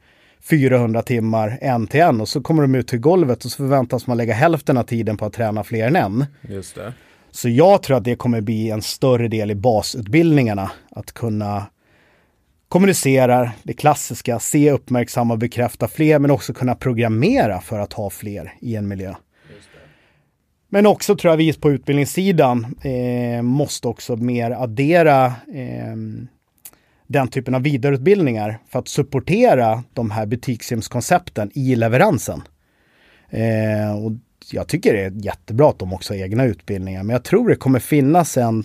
[0.50, 4.06] 400 timmar en till en och så kommer de ut till golvet och så förväntas
[4.06, 6.26] man lägga hälften av tiden på att träna fler än en.
[6.48, 6.92] Just det.
[7.30, 10.70] Så jag tror att det kommer bli en större del i basutbildningarna.
[10.90, 11.66] Att kunna
[12.72, 18.54] kommunicerar det klassiska, se, uppmärksamma, bekräfta fler, men också kunna programmera för att ha fler
[18.60, 19.14] i en miljö.
[20.68, 25.96] Men också tror jag vi på utbildningssidan eh, måste också mer addera eh,
[27.06, 32.42] den typen av vidareutbildningar för att supportera de här butikshemskoncepten i leveransen.
[33.30, 34.12] Eh, och
[34.52, 37.56] jag tycker det är jättebra att de också har egna utbildningar, men jag tror det
[37.56, 38.64] kommer finnas en,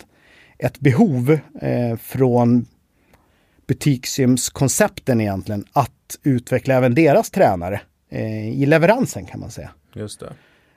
[0.57, 2.65] ett behov eh, från
[3.67, 9.69] butikssymskoncepten egentligen att utveckla även deras tränare eh, i leveransen kan man säga.
[9.93, 10.33] Just det.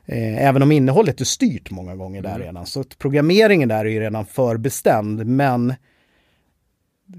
[0.07, 2.43] Eh, även om innehållet är styrt många gånger där mm.
[2.43, 2.67] redan.
[2.67, 5.75] Så programmeringen där är ju redan förbestämd men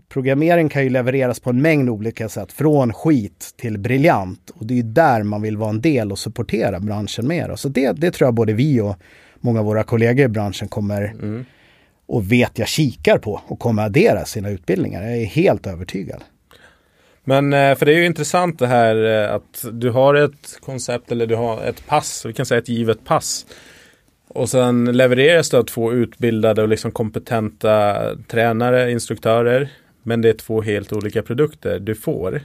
[0.10, 2.52] programmering kan ju levereras på en mängd olika sätt.
[2.52, 4.50] Från skit till briljant.
[4.50, 7.56] Och det är där man vill vara en del och supportera branschen mer.
[7.56, 8.96] Så det, det tror jag både vi och
[9.40, 11.46] många av våra kollegor i branschen kommer mm
[12.12, 15.04] och vet jag kikar på och kommer addera sina utbildningar.
[15.04, 16.24] Jag är helt övertygad.
[17.24, 21.12] Men eh, för det är ju intressant det här eh, att du har ett koncept
[21.12, 23.46] eller du har ett pass, vi kan säga ett givet pass.
[24.28, 29.70] Och sen levereras det av två utbildade och liksom kompetenta tränare, instruktörer.
[30.04, 32.42] Men det är två helt olika produkter du får.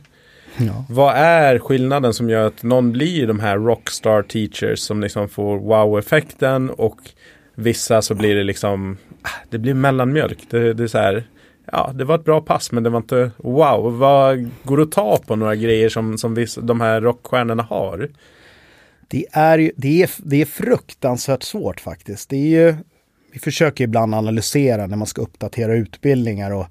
[0.56, 0.84] Ja.
[0.88, 5.58] Vad är skillnaden som gör att någon blir de här rockstar teachers som liksom får
[5.58, 7.00] wow-effekten och
[7.56, 8.96] vissa så blir det liksom
[9.50, 10.38] det blir mellanmjölk.
[10.50, 11.24] Det, det är så här,
[11.72, 13.98] ja, det var ett bra pass men det var inte wow.
[13.98, 18.08] Vad går att ta på några grejer som, som viss, de här rockstjärnorna har?
[19.08, 22.28] Det är, ju, det, är, det är fruktansvärt svårt faktiskt.
[22.28, 22.74] Det är ju,
[23.32, 26.66] vi försöker ibland analysera när man ska uppdatera utbildningar och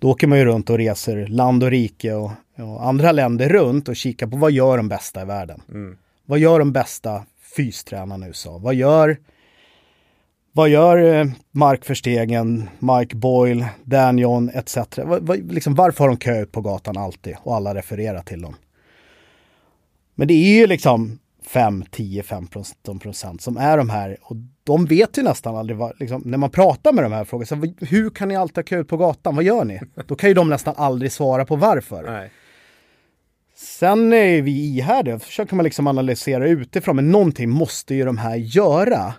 [0.00, 3.88] då åker man ju runt och reser land och rike och, och andra länder runt
[3.88, 5.62] och kikar på vad gör de bästa i världen.
[5.68, 5.96] Mm.
[6.26, 7.22] Vad gör de bästa
[7.56, 8.58] fystränarna i USA?
[8.58, 9.16] Vad gör,
[10.52, 14.76] vad gör eh, Mark Verstegen, Mike Boyle, Dan John etc.
[15.50, 18.56] Liksom, varför har de kö ut på gatan alltid och alla refererar till dem?
[20.14, 24.16] Men det är ju liksom 5, 10, 15 procent som är de här.
[24.22, 27.46] Och de vet ju nästan aldrig vad, liksom, när man pratar med de här frågorna,
[27.46, 29.36] så, hur kan ni alltid ha kö ut på gatan?
[29.36, 29.80] Vad gör ni?
[30.06, 32.02] Då kan ju de nästan aldrig svara på varför.
[32.02, 32.30] Nej.
[33.54, 38.36] Sen är vi ihärdiga, försöker man liksom analysera utifrån, men någonting måste ju de här
[38.36, 39.14] göra.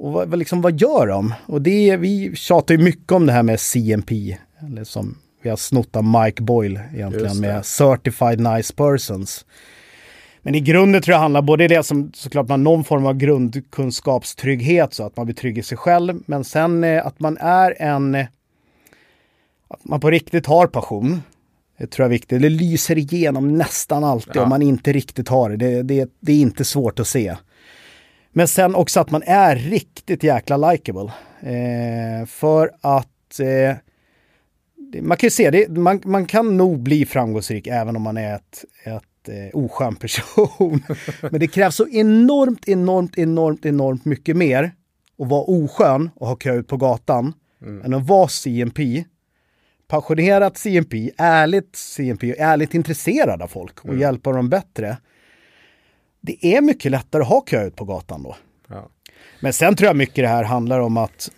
[0.00, 1.34] Och vad, liksom, vad gör de?
[1.46, 4.36] Och det, vi tjatar ju mycket om det här med CMP,
[4.66, 9.44] eller som vi har snott av Mike Boyle egentligen, med Certified Nice Persons.
[10.42, 14.94] Men i grunden tror jag handlar både det som såklart man någon form av grundkunskapstrygghet
[14.94, 16.22] så att man blir trygg i sig själv.
[16.26, 18.14] Men sen eh, att man är en...
[19.68, 21.22] Att man på riktigt har passion.
[21.78, 22.42] Det tror jag är viktigt.
[22.42, 24.42] Det lyser igenom nästan alltid ja.
[24.42, 25.56] om man inte riktigt har det.
[25.56, 26.10] Det, det.
[26.20, 27.36] det, är inte svårt att se.
[28.32, 31.12] Men sen också att man är riktigt jäkla likable.
[31.40, 33.76] Eh, för att eh,
[35.02, 38.34] man kan ju se det, man, man kan nog bli framgångsrik även om man är
[38.34, 40.82] ett, ett eh, oskön person.
[41.20, 44.72] Men det krävs så enormt, enormt, enormt, enormt mycket mer
[45.18, 47.84] att vara oskön och ha kö ut på gatan mm.
[47.84, 49.04] än att vara CMP.
[49.88, 54.00] Passionerat CMP, ärligt CMP, ärligt intresserad av folk och mm.
[54.00, 54.96] hjälpa dem bättre.
[56.20, 58.36] Det är mycket lättare att ha kö ut på gatan då.
[58.68, 58.88] Ja.
[59.40, 61.30] Men sen tror jag mycket det här handlar om att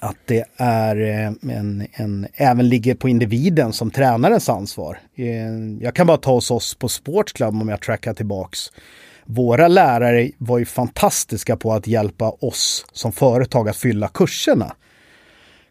[0.00, 4.98] att det är eh, en, en, även ligger på individen som tränarens ansvar.
[5.14, 5.26] Eh,
[5.80, 8.58] jag kan bara ta hos oss på Sportclub om jag trackar tillbaks.
[9.24, 14.76] Våra lärare var ju fantastiska på att hjälpa oss som företag att fylla kurserna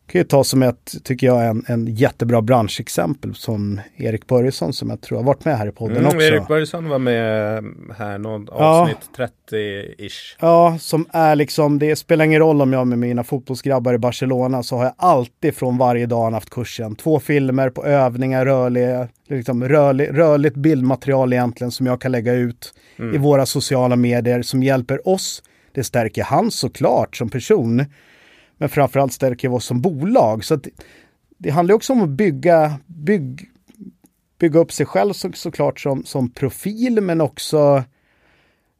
[0.07, 4.89] kan ju ta som ett, tycker jag, en, en jättebra branschexempel som Erik Börjesson som
[4.89, 6.21] jag tror har varit med här i podden mm, också.
[6.21, 7.63] Erik Börjesson var med
[7.97, 9.27] här någon avsnitt ja.
[9.51, 10.35] 30-ish.
[10.39, 14.63] Ja, som är liksom, det spelar ingen roll om jag med mina fotbollsgrabbar i Barcelona
[14.63, 16.95] så har jag alltid från varje dag haft kursen.
[16.95, 22.73] Två filmer på övningar, rörliga, liksom rörlig, rörligt bildmaterial egentligen som jag kan lägga ut
[22.99, 23.15] mm.
[23.15, 25.43] i våra sociala medier som hjälper oss.
[25.71, 27.85] Det stärker han såklart som person.
[28.57, 30.45] Men framförallt stärker vi oss som bolag.
[30.45, 30.69] Så det,
[31.37, 33.49] det handlar också om att bygga, bygg,
[34.39, 37.83] bygga upp sig själv så, såklart som, som profil men också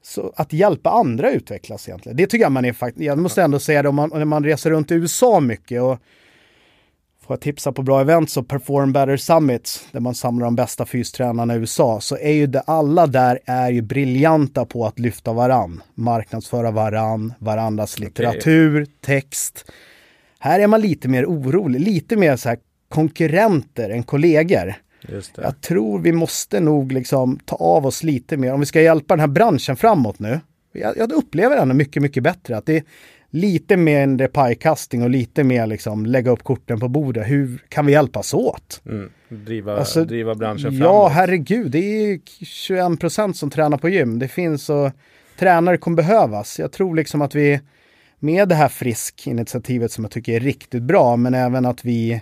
[0.01, 2.17] så att hjälpa andra utvecklas egentligen.
[2.17, 4.43] Det tycker jag man är faktiskt, jag måste ändå säga det om man, när man
[4.43, 5.99] reser runt i USA mycket och
[7.27, 10.85] Får jag tipsa på bra event så Perform Better Summits, där man samlar de bästa
[10.85, 15.33] fystränarna i USA, så är ju det, alla där är ju briljanta på att lyfta
[15.33, 15.81] varann.
[15.93, 18.93] Marknadsföra varann, varandras litteratur, okay.
[19.01, 19.65] text.
[20.39, 22.57] Här är man lite mer orolig, lite mer så här
[22.89, 24.73] konkurrenter än kollegor.
[25.35, 29.13] Jag tror vi måste nog liksom ta av oss lite mer, om vi ska hjälpa
[29.13, 30.39] den här branschen framåt nu.
[30.73, 32.83] Jag, jag upplever ändå mycket, mycket bättre att det,
[33.35, 37.27] lite mindre pajkastning och lite mer liksom lägga upp korten på bordet.
[37.27, 38.81] Hur kan vi hjälpas åt?
[38.85, 39.09] Mm.
[39.29, 40.79] Driva, alltså, driva branschen framåt.
[40.79, 41.71] Ja, herregud.
[41.71, 44.19] Det är 21 procent som tränar på gym.
[44.19, 44.91] Det finns och
[45.39, 46.59] tränare kommer behövas.
[46.59, 47.59] Jag tror liksom att vi
[48.19, 52.21] med det här frisk-initiativet som jag tycker är riktigt bra, men även att vi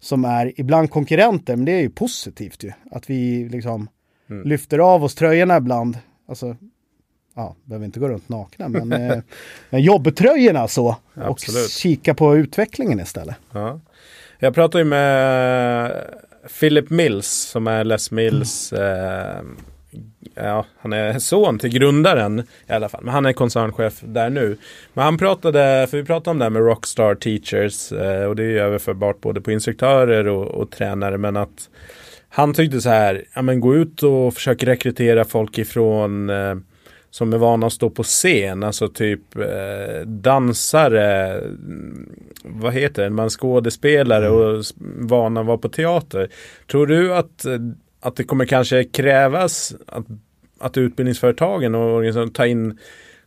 [0.00, 2.72] som är ibland konkurrenter, men det är ju positivt ju.
[2.90, 3.88] Att vi liksom
[4.30, 4.48] mm.
[4.48, 5.98] lyfter av oss tröjorna ibland.
[6.28, 6.56] Alltså
[7.34, 10.96] ja, behöver inte gå runt nakna, men, eh, jobbtröjorna så.
[11.14, 11.38] och
[11.70, 13.36] kika på utvecklingen istället.
[13.52, 13.80] Ja.
[14.38, 15.92] Jag pratade ju med
[16.60, 19.42] Philip Mills som är Les Mills eh,
[20.34, 23.04] Ja, han är son till grundaren i alla fall.
[23.04, 24.56] Men han är koncernchef där nu.
[24.92, 28.42] Men han pratade, för vi pratade om det här med Rockstar Teachers eh, och det
[28.42, 31.18] är ju överförbart både på instruktörer och, och tränare.
[31.18, 31.68] Men att
[32.28, 36.54] han tyckte så här, ja men gå ut och försök rekrytera folk ifrån eh,
[37.14, 41.40] som är vana att stå på scen, alltså typ eh, dansare,
[42.44, 44.38] vad heter det, man skådespelare mm.
[44.38, 44.64] och
[45.08, 46.28] vana att vara på teater.
[46.70, 47.44] Tror du att,
[48.00, 50.06] att det kommer kanske krävas att,
[50.60, 52.78] att utbildningsföretagen och ta in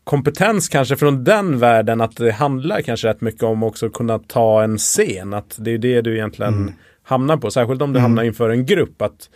[0.04, 4.64] kompetens kanske från den världen att det handlar kanske rätt mycket om också kunna ta
[4.64, 5.34] en scen.
[5.34, 6.74] Att det är det du egentligen mm.
[7.04, 7.52] hamnar på.
[7.52, 8.04] Särskilt om du mm.
[8.04, 9.02] hamnar inför en grupp.
[9.02, 9.30] att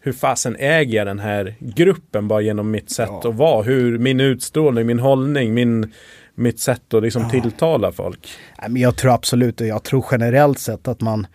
[0.00, 3.28] hur fasen äger jag den här gruppen bara genom mitt sätt ja.
[3.28, 3.62] att vara?
[3.62, 5.92] Hur min utstrålning, min hållning, min,
[6.34, 7.30] mitt sätt att liksom ja.
[7.30, 8.28] tilltala folk.
[8.68, 11.26] jag tror absolut, och jag tror generellt sett att man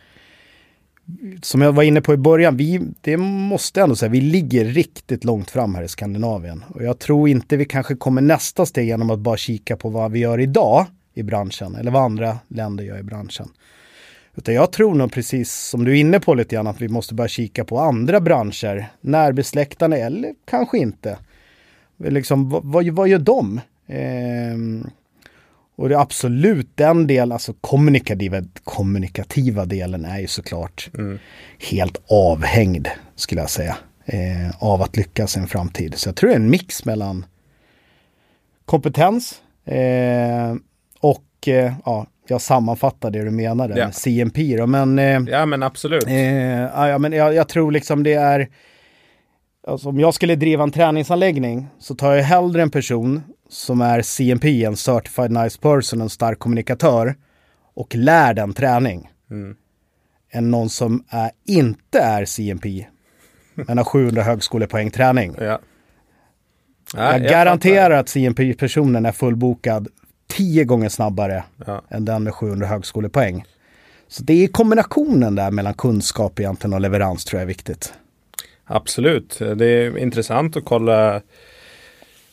[1.42, 5.24] som jag var inne på i början, vi, det måste ändå säga, vi ligger riktigt
[5.24, 6.64] långt fram här i Skandinavien.
[6.68, 10.12] Och jag tror inte vi kanske kommer nästa steg genom att bara kika på vad
[10.12, 13.50] vi gör idag i branschen, eller vad andra länder gör i branschen.
[14.36, 17.14] Utan jag tror nog precis som du är inne på lite grann att vi måste
[17.14, 21.18] börja kika på andra branscher, närbesläktade eller kanske inte.
[21.98, 23.62] Liksom, vad, vad, vad gör de?
[23.88, 24.88] Eh,
[25.76, 31.20] och det är absolut den delen, alltså kommunikativa, kommunikativa delen är ju såklart mm.
[31.72, 35.96] helt avhängd, skulle jag säga, eh, av att lyckas i en framtid.
[35.96, 37.26] Så jag tror det är en mix mellan
[38.66, 40.56] kompetens eh,
[41.00, 43.86] och eh, ja, jag sammanfattar det du menade ja.
[43.86, 45.00] med CMP då, men...
[45.00, 46.08] Eh, ja men absolut.
[46.08, 48.50] Eh, ja, men jag, jag, tror liksom det är...
[49.68, 54.02] Alltså, om jag skulle driva en träningsanläggning så tar jag hellre en person som är
[54.02, 57.16] CMP, en Certified Nice Person, en stark kommunikatör
[57.74, 59.10] och lär den träning.
[59.32, 59.56] Mm.
[60.32, 62.86] Än någon som är, inte är CMP,
[63.54, 65.36] men har 700 högskolepoäng träning.
[65.40, 65.60] Ja.
[66.96, 68.00] Ja, jag, jag garanterar fattar.
[68.00, 69.88] att CMP-personen är fullbokad
[70.38, 71.82] tio gånger snabbare ja.
[71.90, 73.46] än den med 700 högskolepoäng.
[74.08, 77.94] Så det är kombinationen där mellan kunskap egentligen och leverans tror jag är viktigt.
[78.66, 81.22] Absolut, det är intressant att kolla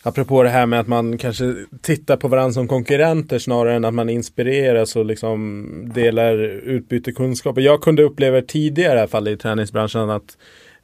[0.02, 3.94] Apropå det här med att man kanske tittar på varandra som konkurrenter snarare än att
[3.94, 7.60] man inspireras och liksom delar utbyte kunskaper.
[7.60, 10.36] Jag kunde uppleva tidigare i alla fall i träningsbranschen att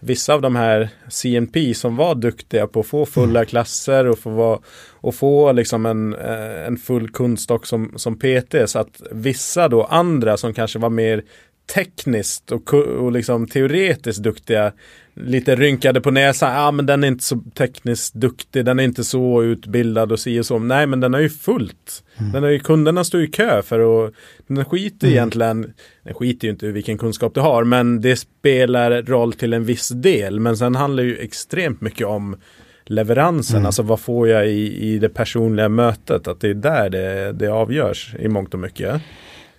[0.07, 3.47] vissa av de här CNP som var duktiga på att få fulla mm.
[3.47, 4.59] klasser och få, vara,
[4.91, 8.55] och få liksom en, eh, en full kundstock som, som PT.
[8.67, 11.23] Så att vissa då andra som kanske var mer
[11.75, 14.73] tekniskt och, och liksom teoretiskt duktiga
[15.21, 16.55] lite rynkade på näsan.
[16.55, 18.65] Ja, men den är inte så tekniskt duktig.
[18.65, 20.59] Den är inte så utbildad och si och så.
[20.59, 22.05] Nej, men den är ju fullt.
[22.19, 22.33] Mm.
[22.33, 24.15] Den är ju, kunderna står i kö för att
[24.47, 25.17] den skiter mm.
[25.17, 25.73] egentligen.
[26.05, 29.65] Den skiter ju inte i vilken kunskap du har, men det spelar roll till en
[29.65, 30.41] viss del.
[30.41, 32.37] Men sen handlar det ju extremt mycket om
[32.85, 33.67] leveransen, mm.
[33.67, 37.49] alltså vad får jag i, i det personliga mötet, att det är där det, det
[37.49, 39.03] avgörs i mångt och mycket.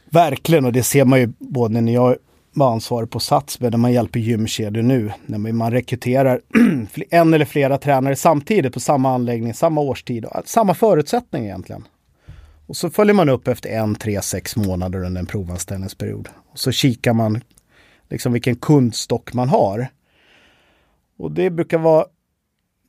[0.09, 2.15] Verkligen, och det ser man ju både när jag
[2.57, 5.11] var ansvarig på Satsbe där man hjälper gymkedjor nu.
[5.25, 6.41] När man rekryterar
[7.09, 11.87] en eller flera tränare samtidigt på samma anläggning, samma årstid, samma förutsättning egentligen.
[12.67, 16.29] Och så följer man upp efter en, tre, sex månader under en provanställningsperiod.
[16.51, 17.41] Och så kikar man
[18.09, 19.87] liksom vilken kundstock man har.
[21.17, 22.05] Och det brukar vara,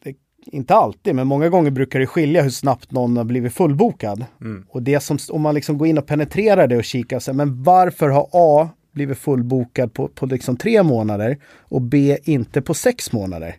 [0.04, 0.14] det,
[0.46, 4.24] inte alltid, men många gånger brukar det skilja hur snabbt någon har blivit fullbokad.
[4.40, 4.66] Mm.
[4.68, 7.62] Och det som, om man liksom går in och penetrerar det och kikar, sig, men
[7.62, 13.12] varför har A blivit fullbokad på, på liksom tre månader och B inte på sex
[13.12, 13.56] månader.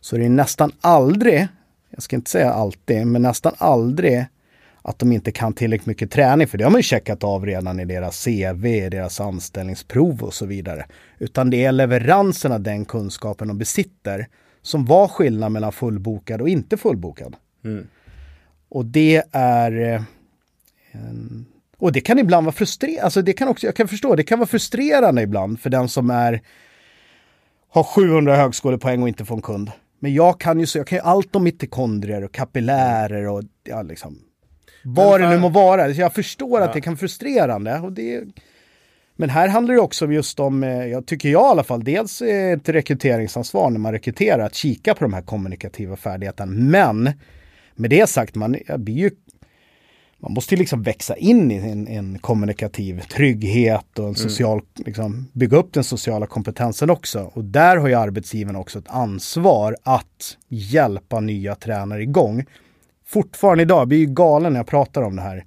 [0.00, 1.48] Så det är nästan aldrig,
[1.90, 4.26] jag ska inte säga alltid, men nästan aldrig
[4.82, 7.80] att de inte kan tillräckligt mycket träning, för det har man ju checkat av redan
[7.80, 10.86] i deras CV, deras anställningsprov och så vidare.
[11.18, 14.26] Utan det är leveransen av den kunskapen de besitter
[14.62, 17.36] som var skillnad mellan fullbokad och inte fullbokad.
[17.64, 17.86] Mm.
[18.68, 20.02] Och det är eh,
[20.92, 21.46] en,
[21.84, 24.38] och det kan ibland vara frustrerande, alltså det kan också, jag kan förstå, det kan
[24.38, 26.42] vara frustrerande ibland för den som är
[27.68, 29.70] har 700 högskolepoäng och inte får en kund.
[29.98, 33.82] Men jag kan ju så, jag kan ju allt om mitokondrier och kapillärer och ja,
[33.82, 34.18] liksom,
[34.84, 35.94] vad det nu må vara.
[35.94, 36.66] Så jag förstår ja.
[36.66, 37.80] att det kan vara frustrerande.
[37.80, 38.22] Och det,
[39.16, 42.22] men här handlar det också just om, eh, jag tycker jag i alla fall, dels
[42.22, 46.52] ett rekryteringsansvar när man rekryterar, att kika på de här kommunikativa färdigheterna.
[46.52, 47.10] Men
[47.74, 49.10] med det sagt, man blir ju
[50.24, 54.14] man måste ju liksom växa in i en, en kommunikativ trygghet och en mm.
[54.14, 54.86] social, mm.
[54.86, 57.30] liksom, bygga upp den sociala kompetensen också.
[57.34, 62.44] Och där har ju arbetsgivaren också ett ansvar att hjälpa nya tränare igång.
[63.06, 65.44] Fortfarande idag, jag blir ju galen när jag pratar om det här.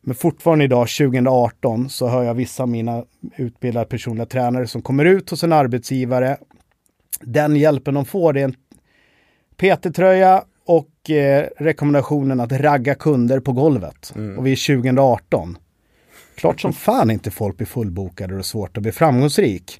[0.00, 3.04] Men fortfarande idag, 2018, så hör jag vissa av mina
[3.36, 6.36] utbildade personliga tränare som kommer ut hos en arbetsgivare.
[7.20, 8.54] Den hjälpen de får är en
[9.56, 10.44] PT-tröja
[11.10, 14.12] eh, rekommendationen att ragga kunder på golvet.
[14.16, 14.38] Mm.
[14.38, 15.58] Och vi är 2018.
[16.34, 19.78] Klart som fan inte folk blir fullbokade och svårt att bli framgångsrik.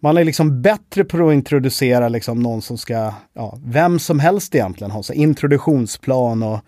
[0.00, 4.54] Man är liksom bättre på att introducera liksom någon som ska, ja, vem som helst
[4.54, 6.60] egentligen ha så introduktionsplan och,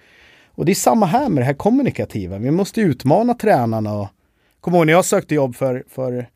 [0.49, 2.39] och det är samma här med det här kommunikativa.
[2.39, 4.09] Vi måste utmana tränarna och
[4.65, 6.29] Kommer ihåg när jag sökte jobb för, för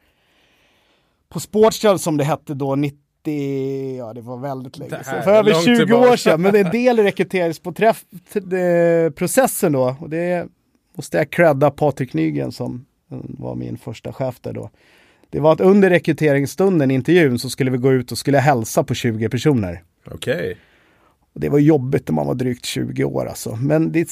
[1.29, 2.99] på Sportshell som det hette då, 90
[3.99, 6.13] ja det var väldigt länge sedan, för över 20 tillbaka.
[6.13, 6.43] år sedan.
[6.43, 9.97] Men en del i rekryteringsprocessen då.
[10.01, 10.49] Och det
[10.97, 12.87] måste jag credda Patrik Nygren som
[13.39, 14.71] var min första chef där då.
[15.31, 18.95] Det var att under rekryteringsstunden, intervjun, så skulle vi gå ut och skulle hälsa på
[18.95, 19.83] 20 personer.
[20.07, 20.35] Okej.
[20.35, 20.55] Okay.
[21.35, 23.57] Det var jobbigt när man var drygt 20 år alltså.
[23.57, 24.09] Men det,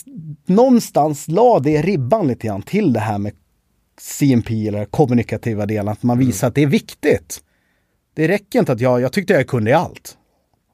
[0.47, 3.33] någonstans la det ribban lite grann till det här med
[4.01, 6.49] CMP eller kommunikativa delen, att man visar mm.
[6.49, 7.43] att det är viktigt.
[8.17, 10.19] Det räcker inte att jag, jag tyckte jag kunde allt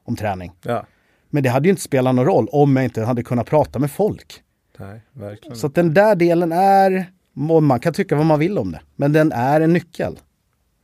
[0.04, 0.52] om träning.
[0.62, 0.86] Ja.
[1.30, 3.90] Men det hade ju inte spelat någon roll om jag inte hade kunnat prata med
[3.90, 4.42] folk.
[4.78, 5.00] Nej.
[5.54, 7.06] Så att den där delen är,
[7.60, 10.18] man kan tycka vad man vill om det, men den är en nyckel.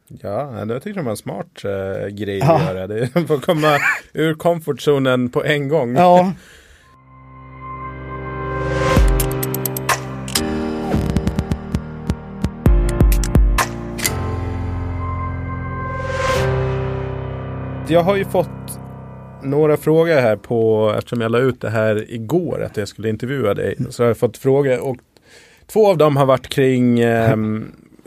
[0.09, 2.57] Ja, jag tyckte det var en smart uh, grej ja.
[2.57, 2.87] att göra.
[2.87, 3.79] Det får komma
[4.13, 5.97] ur komfortzonen på en gång.
[5.97, 6.33] Ja.
[17.91, 18.81] Jag har ju fått
[19.43, 23.55] några frågor här på, eftersom jag la ut det här igår, att jag skulle intervjua
[23.55, 23.77] dig.
[23.91, 24.97] Så har jag fått frågor och
[25.67, 27.37] två av dem har varit kring eh,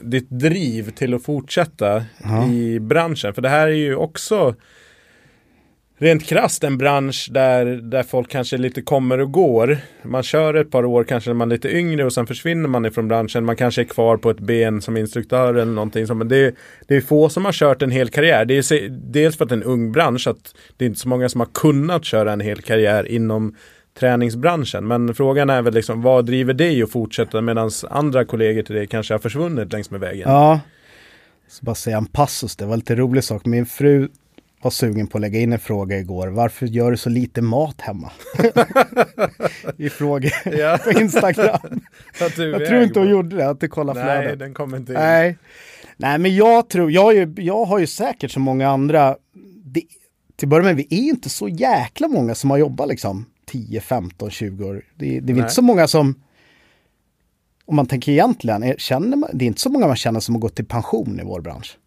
[0.01, 2.47] ditt driv till att fortsätta ja.
[2.47, 3.33] i branschen.
[3.33, 4.55] För det här är ju också
[6.01, 9.77] rent krasst en bransch där, där folk kanske lite kommer och går.
[10.01, 12.85] Man kör ett par år kanske när man är lite yngre och sen försvinner man
[12.85, 13.45] ifrån branschen.
[13.45, 16.17] Man kanske är kvar på ett ben som instruktör eller någonting.
[16.17, 16.55] Men det,
[16.87, 18.45] det är få som har kört en hel karriär.
[18.45, 20.27] Det är dels för att det är en ung bransch.
[20.27, 23.55] Att det är inte så många som har kunnat köra en hel karriär inom
[23.99, 24.87] träningsbranschen.
[24.87, 28.87] Men frågan är väl liksom vad driver dig att fortsätta medan andra kollegor till dig
[28.87, 30.29] kanske har försvunnit längs med vägen?
[30.29, 30.59] Ja,
[31.45, 33.45] jag ska bara säga en passus, det var lite rolig sak.
[33.45, 34.09] Min fru
[34.61, 36.27] var sugen på att lägga in en fråga igår.
[36.27, 38.11] Varför gör du så lite mat hemma?
[39.77, 40.77] I frågor ja.
[40.83, 41.81] på Instagram.
[42.19, 44.25] jag tror inte hon gjorde det, att du kollade flödet.
[44.25, 44.99] Nej, den kom inte in.
[44.99, 45.37] Nej.
[45.97, 49.15] Nej, men jag tror, jag, ju, jag har ju säkert som många andra,
[49.63, 49.83] det,
[50.35, 54.29] till början med, vi är inte så jäkla många som har jobbat liksom 10, 15,
[54.29, 54.85] 20 år.
[54.95, 56.21] Det, det är inte så många som,
[57.65, 60.39] om man tänker egentligen, känner man, det är inte så många man känner som har
[60.39, 61.77] gått i pension i vår bransch.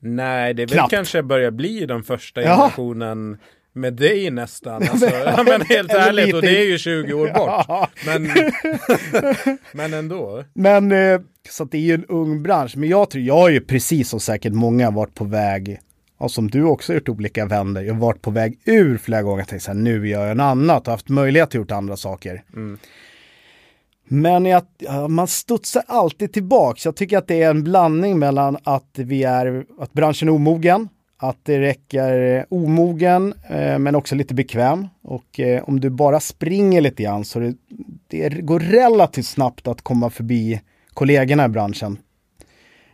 [0.00, 0.90] Nej, det är väl Knappt.
[0.90, 3.46] kanske börjar bli den första generationen ja.
[3.72, 4.82] med dig nästan.
[4.82, 7.64] Alltså, ja, men helt ärligt, och det är ju 20 år bort.
[7.68, 7.88] Ja.
[8.06, 8.30] Men,
[9.72, 10.44] men ändå.
[10.54, 12.76] Men eh, så att det är ju en ung bransch.
[12.76, 15.80] Men jag tror, jag har ju precis som säkert många varit på väg,
[16.18, 19.38] och som du också gjort olika vänder, jag har varit på väg ur flera gånger.
[19.38, 21.96] Jag tänkte så här, nu gör jag en annat och haft möjlighet att gjort andra
[21.96, 22.42] saker.
[22.52, 22.78] Mm.
[24.12, 24.62] Men jag,
[25.08, 26.84] man studsar alltid tillbaks.
[26.84, 30.88] Jag tycker att det är en blandning mellan att vi är, att branschen är omogen,
[31.16, 34.88] att det räcker omogen eh, men också lite bekväm.
[35.02, 37.56] Och eh, om du bara springer lite grann så det,
[38.08, 40.60] det går relativt snabbt att komma förbi
[40.94, 41.98] kollegorna i branschen.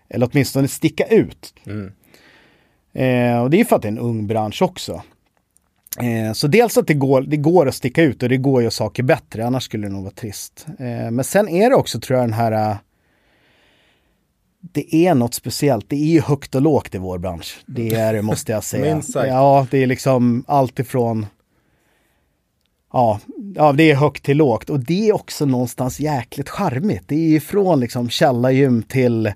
[0.08, 1.54] Eller åtminstone sticka ut.
[1.66, 1.92] Mm.
[2.92, 5.02] Eh, och det är för att det är en ung bransch också.
[5.98, 8.62] Eh, så dels att det går, det går att sticka ut och det går att
[8.62, 10.66] göra saker bättre, annars skulle det nog vara trist.
[10.78, 12.70] Eh, men sen är det också, tror jag, den här...
[12.70, 12.76] Uh,
[14.72, 15.84] det är något speciellt.
[15.88, 17.58] Det är ju högt och lågt i vår bransch.
[17.66, 19.02] Det är det, måste jag säga.
[19.14, 21.26] ja, det är liksom allt ifrån...
[22.92, 23.20] Ja,
[23.54, 27.02] ja, det är högt till lågt och det är också någonstans jäkligt charmigt.
[27.06, 29.32] Det är ju från liksom källargym till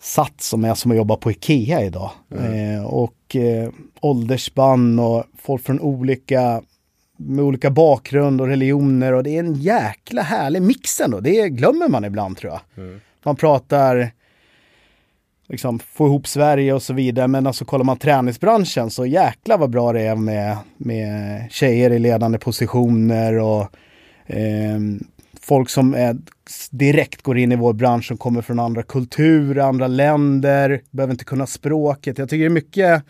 [0.00, 2.10] Sats som är som att jobba på Ikea idag.
[2.30, 2.74] Mm.
[2.74, 2.84] Eh,
[3.26, 3.70] och eh,
[4.00, 6.62] åldersspann och folk från olika
[7.16, 11.20] med olika bakgrund och religioner och det är en jäkla härlig mix ändå.
[11.20, 12.84] Det glömmer man ibland tror jag.
[12.84, 13.00] Mm.
[13.22, 14.10] Man pratar
[15.48, 17.28] liksom få ihop Sverige och så vidare.
[17.28, 21.98] Men alltså kollar man träningsbranschen så jäkla vad bra det är med, med tjejer i
[21.98, 23.66] ledande positioner och
[24.26, 24.78] eh,
[25.40, 26.16] folk som är,
[26.70, 31.24] direkt går in i vår bransch som kommer från andra kulturer, andra länder, behöver inte
[31.24, 32.18] kunna språket.
[32.18, 33.02] Jag tycker det är mycket,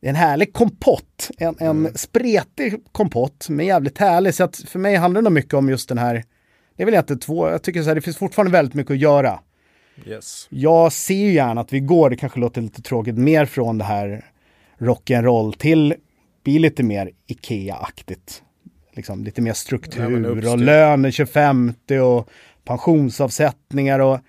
[0.00, 1.92] det är en härlig kompott, en, en mm.
[1.94, 4.34] spretig kompott, men jävligt härlig.
[4.34, 6.24] Så att för mig handlar det nog mycket om just den här,
[6.76, 8.98] det är väl inte två, jag tycker så här, det finns fortfarande väldigt mycket att
[8.98, 9.40] göra.
[10.06, 10.46] Yes.
[10.50, 13.84] Jag ser ju gärna att vi går, det kanske låter lite tråkigt, mer från det
[13.84, 14.24] här
[14.78, 15.94] rock'n'roll till
[16.44, 18.42] bli lite mer Ikea-aktigt
[18.96, 22.30] liksom, lite mer struktur ja, och löner 25 och
[22.64, 24.20] pensionsavsättningar och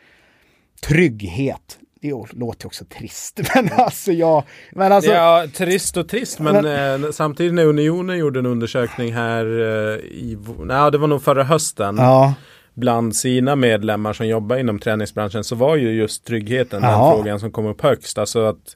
[0.87, 1.79] trygghet.
[2.01, 4.43] Det låter också trist, men alltså jag...
[4.71, 9.13] Men alltså, ja, trist och trist, men, men eh, samtidigt när Unionen gjorde en undersökning
[9.13, 11.95] här eh, i, nej, det var nog förra hösten.
[11.97, 12.33] Ja.
[12.73, 17.51] Bland sina medlemmar som jobbar inom träningsbranschen så var ju just tryggheten den frågan som
[17.51, 18.17] kom upp högst.
[18.17, 18.75] Alltså att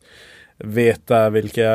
[0.64, 1.72] veta vilka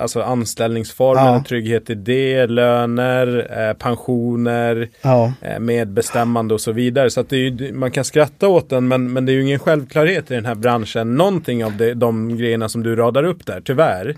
[0.00, 1.44] alltså anställningsformer, ja.
[1.48, 5.32] trygghet i det, löner, eh, pensioner, ja.
[5.40, 7.10] eh, medbestämmande och så vidare.
[7.10, 9.58] Så att det är, man kan skratta åt den men, men det är ju ingen
[9.58, 11.14] självklarhet i den här branschen.
[11.14, 14.16] Någonting av det, de grejerna som du radar upp där, tyvärr.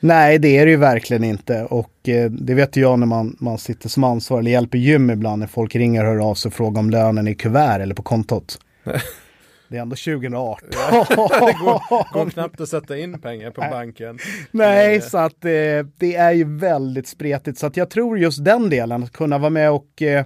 [0.00, 3.58] Nej, det är det ju verkligen inte och eh, det vet jag när man, man
[3.58, 6.54] sitter som ansvarig eller hjälper gym ibland när folk ringer och hör av sig och
[6.54, 8.58] frågar om lönen i kuvert eller på kontot.
[9.68, 10.68] Det är ändå 2018.
[10.72, 11.06] Ja,
[11.46, 14.18] det går, går, knappt att sätta in pengar på banken.
[14.50, 15.50] Nej, Men, så att eh,
[15.96, 17.58] det är ju väldigt spretigt.
[17.58, 20.24] Så att jag tror just den delen, att kunna vara med och eh,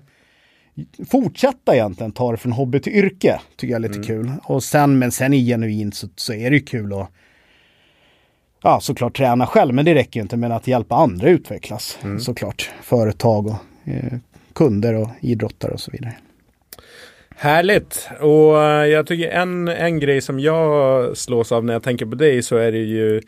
[1.10, 4.06] fortsätta egentligen ta det från hobby till yrke, tycker jag är lite mm.
[4.06, 4.32] kul.
[4.44, 7.10] Och sen, men sen i genuint så, så är det ju kul att
[8.62, 11.98] ja, såklart träna själv, men det räcker ju inte med att hjälpa andra utvecklas.
[12.02, 12.20] Mm.
[12.20, 14.18] Såklart, företag och eh,
[14.52, 16.14] kunder och idrottare och så vidare.
[17.42, 18.08] Härligt!
[18.20, 22.14] Och eh, jag tycker en, en grej som jag slås av när jag tänker på
[22.14, 23.20] dig så är det ju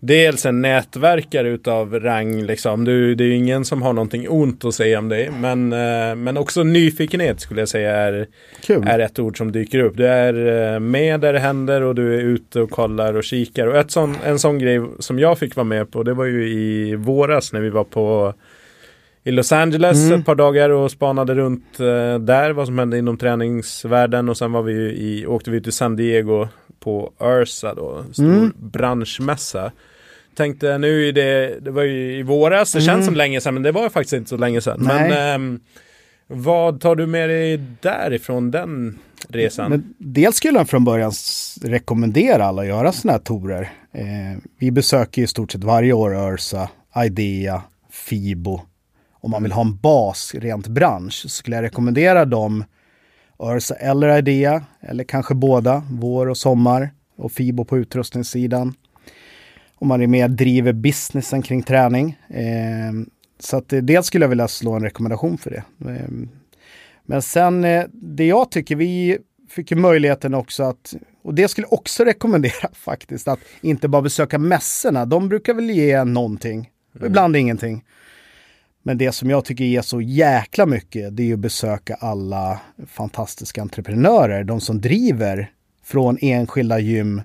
[0.00, 2.84] dels en nätverkare utav rang liksom.
[2.84, 5.30] Du, det är ju ingen som har någonting ont att säga om dig.
[5.40, 8.26] Men, eh, men också nyfikenhet skulle jag säga är,
[8.60, 8.86] Kul.
[8.86, 9.96] är ett ord som dyker upp.
[9.96, 13.66] Du är eh, med där det händer och du är ute och kollar och kikar.
[13.66, 16.48] Och ett sån, en sån grej som jag fick vara med på det var ju
[16.48, 18.34] i våras när vi var på
[19.24, 20.20] i Los Angeles Mm.
[20.20, 24.52] ett par dagar och spanade runt eh, där vad som hände inom träningsvärlden och sen
[24.52, 26.48] var vi i, åkte vi till San Diego
[26.80, 28.52] på Ursa då, stor Mm.
[28.58, 29.72] branschmässa.
[30.36, 32.86] Tänkte nu är det, det var ju i våras, det Mm.
[32.86, 34.80] känns som länge sedan men det var faktiskt inte så länge sedan.
[34.82, 35.08] Nej.
[35.10, 35.60] Men ehm,
[36.26, 38.98] vad tar du med dig därifrån den
[39.28, 39.70] resan?
[39.70, 41.12] Men dels skulle jag från början
[41.62, 43.60] rekommendera alla att göra sådana här tourer.
[43.92, 46.68] Eh, vi besöker i stort sett varje år Ursa,
[47.06, 47.62] Idea,
[47.92, 48.60] Fibo.
[49.20, 52.64] Om man vill ha en bas rent bransch skulle jag rekommendera dem
[53.38, 58.74] Ursa eller Idea, eller kanske båda, vår och sommar och Fibo på utrustningssidan.
[59.74, 62.18] Om man är med driver businessen kring träning.
[62.28, 62.92] Eh,
[63.38, 65.90] så att eh, dels skulle jag vilja slå en rekommendation för det.
[65.90, 66.08] Eh,
[67.04, 69.18] men sen eh, det jag tycker, vi
[69.48, 74.02] fick ju möjligheten också att, och det skulle jag också rekommendera faktiskt, att inte bara
[74.02, 75.06] besöka mässorna.
[75.06, 77.84] De brukar väl ge någonting, och ibland ingenting.
[78.82, 82.60] Men det som jag tycker ger så jäkla mycket, det är ju att besöka alla
[82.86, 85.50] fantastiska entreprenörer, de som driver
[85.84, 87.22] från enskilda gym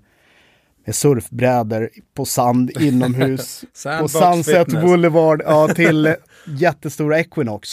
[0.85, 3.63] med surfbrädor på sand inomhus
[3.99, 4.83] på Sunset Fitness.
[4.83, 6.15] Boulevard ja, till
[6.47, 7.69] jättestora Equinox.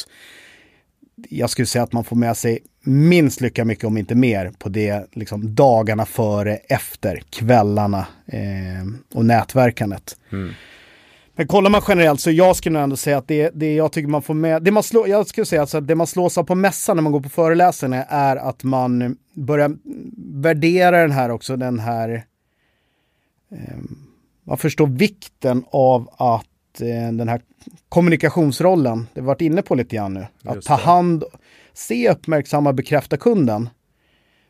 [1.28, 4.68] Jag skulle säga att man får med sig minst lika mycket, om inte mer, på
[4.68, 10.16] det liksom dagarna före, efter, kvällarna eh, och nätverkandet.
[11.35, 14.09] Men kollar man generellt så jag skulle nog ändå säga att det, det jag tycker
[14.09, 16.45] man får med, det man slår, jag skulle säga alltså att det man slås av
[16.45, 19.76] på mässan när man går på föreläsningar är att man börjar
[20.43, 22.24] värdera den här också, den här
[24.45, 27.41] man förstår vikten av att eh, den här
[27.89, 31.24] kommunikationsrollen, det vi varit inne på lite grann nu, att ta hand,
[31.72, 33.68] se, uppmärksamma, bekräfta kunden.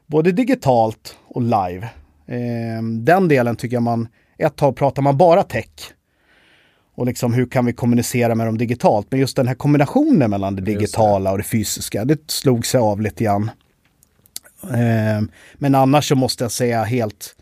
[0.07, 1.89] Både digitalt och live.
[2.27, 4.09] Eh, den delen tycker jag man,
[4.39, 5.93] ett tag pratar man bara tech.
[6.95, 9.07] Och liksom hur kan vi kommunicera med dem digitalt?
[9.11, 13.01] Men just den här kombinationen mellan det digitala och det fysiska, det slog sig av
[13.01, 13.51] lite grann.
[14.63, 15.23] Eh,
[15.55, 17.37] men annars så måste jag säga helt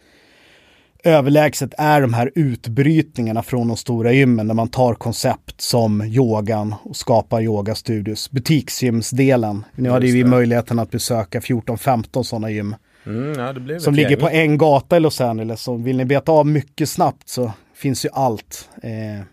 [1.05, 6.75] överlägset är de här utbrytningarna från de stora gymmen där man tar koncept som yogan
[6.83, 8.31] och skapar yogastudios.
[8.31, 9.65] Butiksgymsdelen.
[9.75, 12.75] Nu hade vi möjligheten att besöka 14-15 sådana gym
[13.07, 13.39] Mm,
[13.69, 15.61] ja, som ligger på en gata i Los Angeles.
[15.61, 18.69] Så vill ni beta av mycket snabbt så finns ju allt.
[18.83, 19.25] Eh,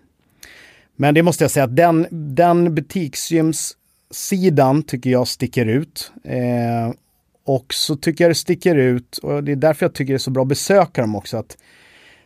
[0.97, 6.11] men det måste jag säga att den, den butiksgymssidan tycker jag sticker ut.
[6.23, 6.91] Eh,
[7.43, 10.19] och så tycker jag det sticker ut, och det är därför jag tycker det är
[10.19, 11.57] så bra att besöka dem också, att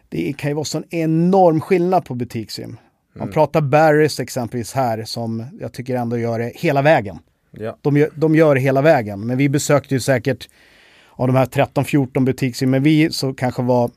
[0.09, 2.78] det kan ju vara sån enorm skillnad på butiksgym.
[3.15, 7.19] Man pratar Barrys exempelvis här som jag tycker ändå gör det hela vägen.
[7.51, 7.78] Ja.
[7.82, 9.28] De gör, de gör det hela vägen.
[9.28, 10.49] Men vi besökte ju säkert
[11.09, 13.91] av de här 13-14 butiksgymmen vi så kanske var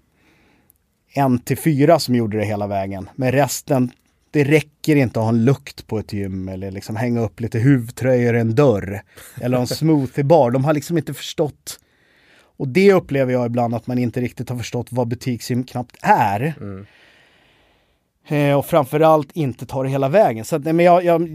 [1.14, 3.08] en till fyra som gjorde det hela vägen.
[3.14, 3.90] Men resten,
[4.35, 7.59] det räcker inte att ha en lukt på ett gym eller liksom hänga upp lite
[7.59, 9.03] huvtröjor i en dörr.
[9.41, 10.51] Eller en smoothiebar.
[10.51, 11.80] De har liksom inte förstått.
[12.57, 16.55] Och det upplever jag ibland att man inte riktigt har förstått vad butiksgym knappt är.
[18.28, 20.45] Eh, och framförallt inte ta det hela vägen.
[20.45, 21.28] Så att, nej, men jag, jag,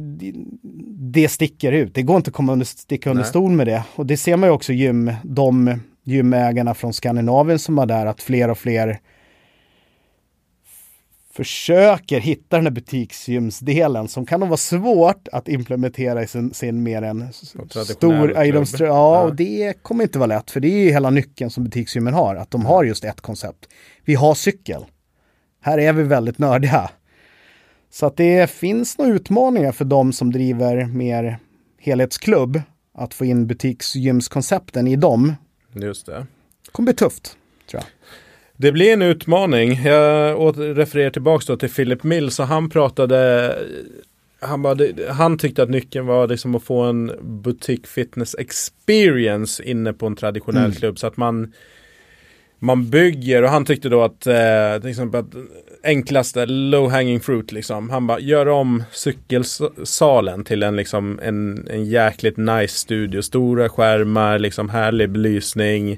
[1.14, 1.96] det sticker ut.
[1.96, 3.30] Det går inte att komma under, sticka under Nej.
[3.30, 3.84] stol med det.
[3.96, 8.22] Och det ser man ju också gym, de gymägarna från Skandinavien som var där, att
[8.22, 9.00] fler och fler
[11.44, 17.02] försöker hitta den här butiksgymsdelen som kan vara svårt att implementera i sin, sin mer
[17.02, 19.24] än stor idrottsstr- Ja, Ja.
[19.24, 22.36] och det kommer inte vara lätt, för det är ju hela nyckeln som butiksgymmen har,
[22.36, 23.66] att de har just ett koncept.
[24.06, 24.86] Vi har cykel.
[25.62, 26.90] Här är vi väldigt nördiga.
[27.92, 31.40] Så att det finns nog utmaningar för de som driver mer
[31.80, 32.62] helhetsklubb
[32.94, 35.36] att få in butiksgymskoncepten i dem.
[35.74, 36.26] Just det.
[36.72, 37.38] kommer bli tufft,
[37.72, 37.90] tror jag.
[38.62, 39.82] Det blir en utmaning.
[39.84, 43.56] Jag refererar tillbaka till Philip Mills och han pratade
[44.40, 44.78] han, bara,
[45.10, 50.16] han tyckte att nyckeln var liksom att få en butik fitness experience inne på en
[50.16, 50.76] traditionell Mm.
[50.76, 51.54] klubb så att man
[52.60, 55.36] man bygger och han tyckte då att eh, till exempel att
[55.84, 57.90] enklaste low hanging fruit liksom.
[57.90, 63.22] Han bara gör om cykelsalen till en liksom en, en jäkligt nice studio.
[63.22, 65.98] Stora skärmar, liksom härlig belysning.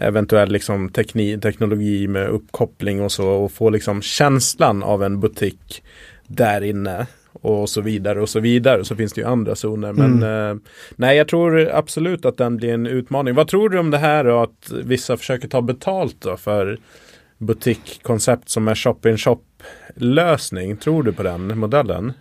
[0.00, 5.82] Eventuell liksom tekni, teknologi med uppkoppling och så och få liksom känslan av en butik
[6.26, 7.06] där inne.
[7.32, 8.84] och så vidare och så vidare.
[8.84, 9.92] Så finns det ju andra zoner.
[9.92, 10.50] Men mm.
[10.50, 10.62] eh,
[10.96, 13.34] nej, jag tror absolut att den blir en utmaning.
[13.34, 14.42] Vad tror du om det här då?
[14.42, 16.78] Att vissa försöker ta betalt då för
[17.38, 19.40] butikkoncept som är shop-in-shop
[19.96, 20.76] lösning.
[20.76, 22.12] Tror du på den modellen?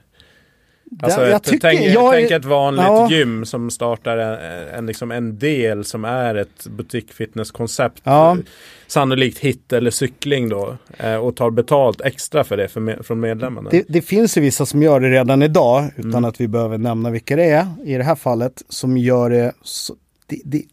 [1.02, 3.10] Alltså jag ett, tycker, tänk, jag, tänk ett vanligt ja.
[3.12, 8.02] gym som startar en, en, liksom en del som är ett butikfitnesskoncept.
[8.04, 8.38] Ja.
[8.88, 10.78] Sannolikt hit eller cykling då.
[10.98, 13.70] Eh, och tar betalt extra för det för med, från medlemmarna.
[13.70, 16.26] Det, det, finns ju vissa som gör det redan idag utan mm.
[16.26, 17.68] att vi behöver nämna vilka det är.
[17.86, 19.96] I det här fallet som gör det, så,
[20.28, 20.64] det, det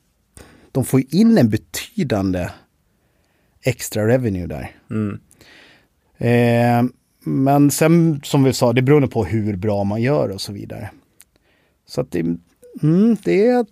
[0.73, 2.49] de får in en betydande
[3.63, 4.71] extra revenue där.
[4.91, 5.21] Mm.
[6.19, 6.91] Eh,
[7.27, 10.91] men sen som vi sa, det beror på hur bra man gör och så vidare.
[11.87, 12.21] Så att det,
[12.83, 13.67] mm, det är,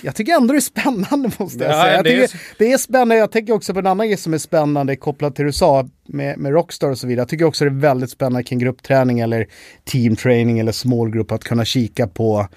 [0.00, 1.94] jag tycker ändå det är spännande måste jag ja, säga.
[1.94, 2.30] Jag det, är...
[2.58, 5.44] det är spännande, jag tänker också på en annan grej som är spännande kopplat till
[5.44, 7.20] USA med, med Rockstar och så vidare.
[7.20, 9.46] Jag tycker också det är väldigt spännande kring gruppträning eller
[9.84, 12.48] teamtraining eller small group att kunna kika på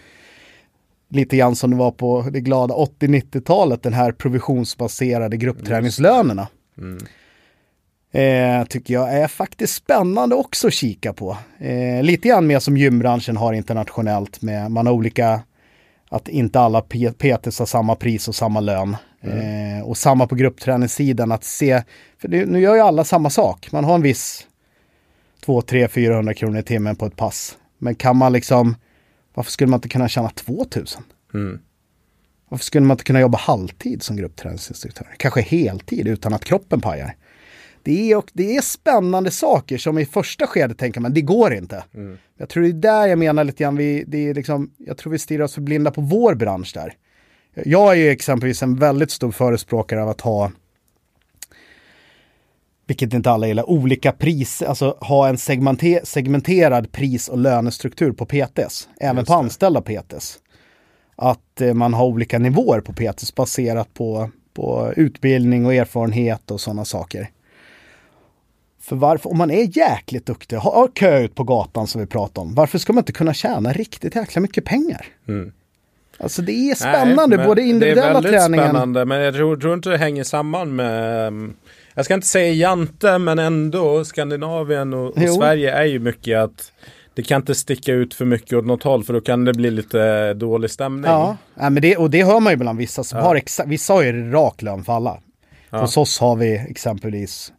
[1.09, 6.47] lite grann som det var på det glada 80-90-talet, den här provisionsbaserade gruppträningslönerna.
[6.77, 6.97] Mm.
[8.13, 11.37] Eh, tycker jag är faktiskt spännande också att kika på.
[11.59, 15.41] Eh, lite grann mer som gymbranschen har internationellt med, man har olika,
[16.09, 18.97] att inte alla PTs har samma pris och samma lön.
[19.21, 19.79] Mm.
[19.79, 21.83] Eh, och samma på gruppträningssidan att se,
[22.17, 24.47] för det, nu gör ju alla samma sak, man har en viss
[25.45, 27.57] 2, 3, 400 kronor i timmen på ett pass.
[27.77, 28.75] Men kan man liksom,
[29.33, 31.03] varför skulle man inte kunna tjäna 2000?
[31.33, 31.59] Mm.
[32.49, 35.07] Varför skulle man inte kunna jobba halvtid som gruppträningsinstruktör?
[35.17, 37.15] Kanske heltid utan att kroppen pajar.
[37.83, 41.53] Det är, och, det är spännande saker som i första skedet tänker man, det går
[41.53, 41.83] inte.
[41.93, 42.17] Mm.
[42.37, 45.11] Jag tror det är där jag menar lite grann, vi, det är liksom, jag tror
[45.11, 46.93] vi stirrar oss för blinda på vår bransch där.
[47.65, 50.51] Jag är ju exempelvis en väldigt stor förespråkare av att ha
[52.87, 58.25] vilket inte alla gillar, olika priser, alltså ha en segmente segmenterad pris och lönestruktur på
[58.25, 60.39] PTS, även på anställda PTS.
[61.15, 66.61] Att eh, man har olika nivåer på PTS baserat på, på utbildning och erfarenhet och
[66.61, 67.29] sådana saker.
[68.83, 72.47] För varför, om man är jäkligt duktig, har kö ut på gatan som vi pratade
[72.47, 75.05] om, varför ska man inte kunna tjäna riktigt jäkla mycket pengar?
[75.27, 75.51] Mm.
[76.17, 78.23] Alltså det är spännande, Nej, både individuella träningen.
[78.23, 78.69] Det är väldigt träningen.
[78.69, 81.53] spännande, men jag tror, tror, inte det hänger samman med mm,
[81.93, 86.71] jag ska inte säga jante, men ändå Skandinavien och, och Sverige är ju mycket att
[87.13, 89.71] det kan inte sticka ut för mycket åt något håll för då kan det bli
[89.71, 91.11] lite dålig stämning.
[91.11, 93.25] Ja, ja men det, och det hör man ju bland vissa som ja.
[93.25, 95.19] har exakt, vissa har ju rak lön för alla.
[95.69, 95.81] Ja.
[95.81, 97.52] Hos oss har vi exempelvis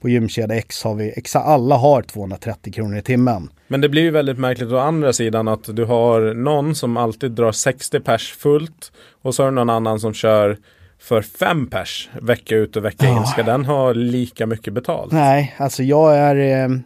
[0.00, 3.50] på gymkedja X har vi, alla har 230 kronor i timmen.
[3.68, 7.30] Men det blir ju väldigt märkligt å andra sidan att du har någon som alltid
[7.30, 8.92] drar 60 pers fullt
[9.22, 10.56] och så har du någon annan som kör
[10.98, 13.26] för fem pers vecka ut och vecka in.
[13.26, 15.12] Ska den ha lika mycket betalt?
[15.12, 16.78] Nej, alltså jag är eh,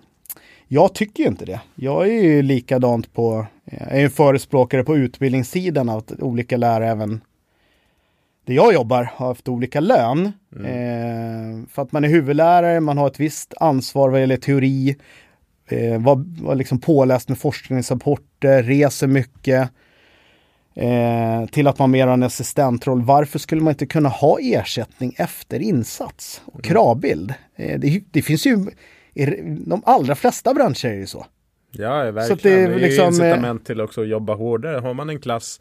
[0.68, 1.60] jag tycker ju inte det.
[1.74, 7.20] Jag är ju likadant på, jag är en förespråkare på utbildningssidan att olika lärare även
[8.47, 10.32] där jag jobbar har haft olika lön.
[10.57, 10.66] Mm.
[10.66, 14.97] Eh, för att man är huvudlärare, man har ett visst ansvar vad gäller teori,
[15.68, 19.70] eh, var, var liksom påläst med forskningsrapporter, reser mycket.
[20.74, 23.03] Eh, till att man mer har en assistentroll.
[23.03, 26.62] Varför skulle man inte kunna ha ersättning efter insats och mm.
[26.62, 27.34] kravbild?
[27.57, 28.66] Eh, det, det, finns ju,
[29.14, 29.26] i
[29.66, 31.26] de allra flesta branscher är ju så.
[31.70, 32.26] Ja, verkligen.
[32.26, 34.80] Så det, är det är liksom, incitament till också att jobba hårdare.
[34.80, 35.61] Har man en klass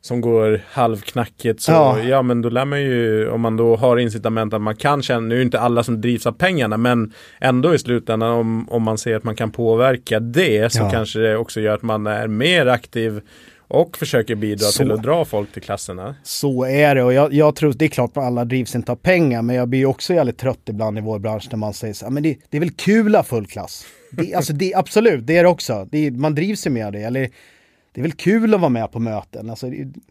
[0.00, 2.00] som går halvknackigt så ja.
[2.02, 2.22] ja.
[2.22, 5.38] men då lär man ju om man då har incitament att man kan känna, nu
[5.38, 9.16] är inte alla som drivs av pengarna men ändå i slutändan om, om man ser
[9.16, 10.90] att man kan påverka det så ja.
[10.90, 13.20] kanske det också gör att man är mer aktiv
[13.68, 14.78] och försöker bidra så.
[14.78, 16.14] till att dra folk till klasserna.
[16.22, 18.96] Så är det och jag, jag tror, det är klart att alla drivs inte av
[18.96, 22.04] pengar men jag blir också jävligt trött ibland i vår bransch när man säger så
[22.04, 23.86] här, men det, det är väl kul att ha full klass.
[24.10, 25.88] Det, alltså det, absolut, det är det också.
[25.90, 27.02] Det, man drivs ju med det.
[27.02, 27.28] Eller
[27.92, 29.50] det är väl kul att vara med på möten.
[29.50, 29.66] Alltså,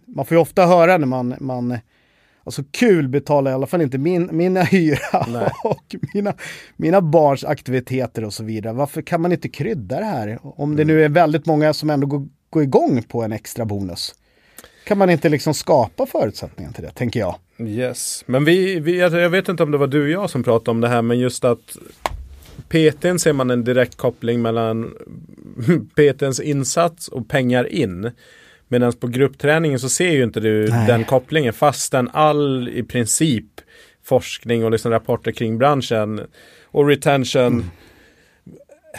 [0.06, 1.78] man får ju ofta höra när man, man
[2.44, 5.52] Alltså kul betalar i alla fall inte min, mina hyra Nej.
[5.64, 6.34] och mina,
[6.76, 8.74] mina barns aktiviteter och så vidare.
[8.74, 10.40] Varför kan man inte krydda det här?
[10.42, 10.96] Om det mm.
[10.96, 14.16] nu är väldigt många som ändå går, går igång på en extra bonus.
[14.86, 17.36] Kan man inte liksom skapa förutsättningar till det, tänker jag.
[17.60, 20.72] Yes, men vi, vi jag vet inte om det var du och jag som pratade
[20.72, 21.78] om det här, men just att
[22.70, 24.94] PTn ser man en direkt koppling mellan
[25.96, 28.12] PTns insats och pengar in.
[28.68, 30.88] Medan på gruppträningen så ser ju inte du Nej.
[30.88, 33.46] den kopplingen fastän all i princip
[34.04, 36.22] forskning och liksom rapporter kring branschen
[36.66, 37.66] och retention mm.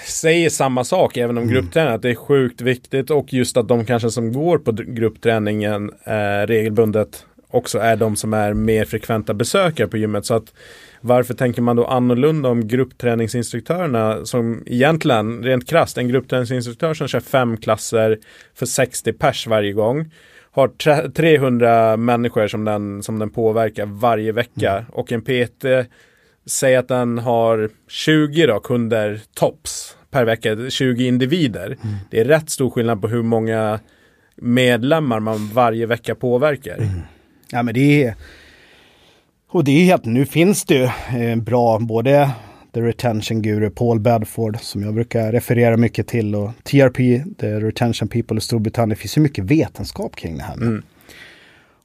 [0.06, 1.54] säger samma sak även om mm.
[1.54, 5.90] gruppträning att det är sjukt viktigt och just att de kanske som går på gruppträningen
[6.04, 10.26] eh, regelbundet också är de som är mer frekventa besökare på gymmet.
[10.26, 10.52] Så att
[11.00, 17.20] varför tänker man då annorlunda om gruppträningsinstruktörerna som egentligen, rent krasst, en gruppträningsinstruktör som kör
[17.20, 18.18] fem klasser
[18.54, 20.10] för 60 pers varje gång
[20.52, 24.84] har 300 människor som den, som den påverkar varje vecka mm.
[24.90, 25.64] och en PT
[26.46, 31.66] säger att den har 20 då, kunder tops per vecka, 20 individer.
[31.66, 31.96] Mm.
[32.10, 33.80] Det är rätt stor skillnad på hur många
[34.36, 36.76] medlemmar man varje vecka påverkar.
[36.76, 37.00] Mm.
[37.50, 38.14] Ja men det är
[39.52, 40.84] och det är helt, nu finns det ju
[41.22, 42.30] eh, bra, både
[42.74, 48.08] The Retention Guru Paul Bedford som jag brukar referera mycket till och TRP, The Retention
[48.08, 48.88] People i Storbritannien.
[48.88, 50.54] Det finns ju mycket vetenskap kring det här.
[50.54, 50.82] Mm.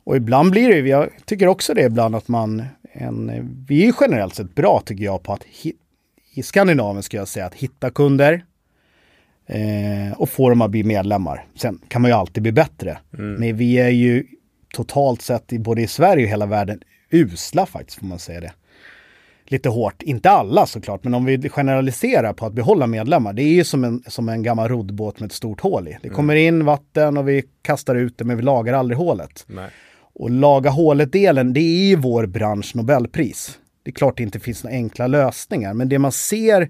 [0.03, 2.63] Och ibland blir det, jag tycker också det ibland att man,
[2.93, 3.32] en,
[3.68, 5.45] vi är generellt sett bra tycker jag på att
[6.34, 8.45] i Skandinavien ska jag säga att hitta kunder
[9.47, 11.45] eh, och få dem att bli medlemmar.
[11.55, 12.97] Sen kan man ju alltid bli bättre.
[13.18, 13.34] Mm.
[13.34, 14.26] Men vi är ju
[14.74, 16.80] totalt sett både i Sverige och hela världen
[17.16, 18.53] usla faktiskt får man säga det.
[19.47, 23.34] Lite hårt, inte alla såklart, men om vi generaliserar på att behålla medlemmar.
[23.34, 25.91] Det är ju som en, som en gammal roddbåt med ett stort hål i.
[25.91, 26.16] Det mm.
[26.16, 29.45] kommer in vatten och vi kastar ut det men vi lagar aldrig hålet.
[29.47, 29.70] Nej.
[30.13, 33.59] Och laga hålet-delen, det är ju vår bransch Nobelpris.
[33.84, 36.70] Det är klart det inte finns några enkla lösningar, men det man ser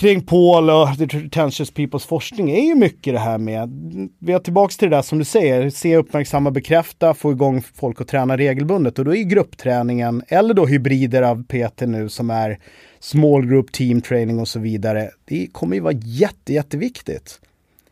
[0.00, 3.70] kring Paul och The Pretentious Peoples forskning är ju mycket det här med,
[4.18, 8.00] vi är tillbaks till det där som du säger, se, uppmärksamma, bekräfta, få igång folk
[8.00, 12.58] att träna regelbundet och då är gruppträningen, eller då hybrider av PT nu som är
[13.00, 17.40] small group team training och så vidare, det kommer ju vara jätte, jätteviktigt.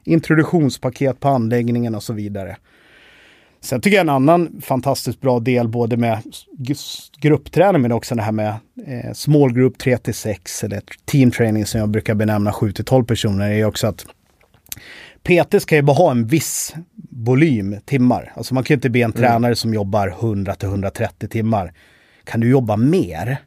[0.05, 2.57] Introduktionspaket på anläggningen och så vidare.
[3.61, 6.23] Sen tycker jag en annan fantastiskt bra del både med
[7.21, 8.55] gruppträning men också det här med
[8.87, 13.51] eh, small group 3 6 eller team training som jag brukar benämna 7 12 personer
[13.51, 14.07] är också att
[15.23, 16.75] PT ska ju bara ha en viss
[17.11, 18.33] volym timmar.
[18.37, 19.17] Alltså man kan ju inte be en mm.
[19.17, 21.73] tränare som jobbar 100 till 130 timmar.
[22.25, 23.39] Kan du jobba mer?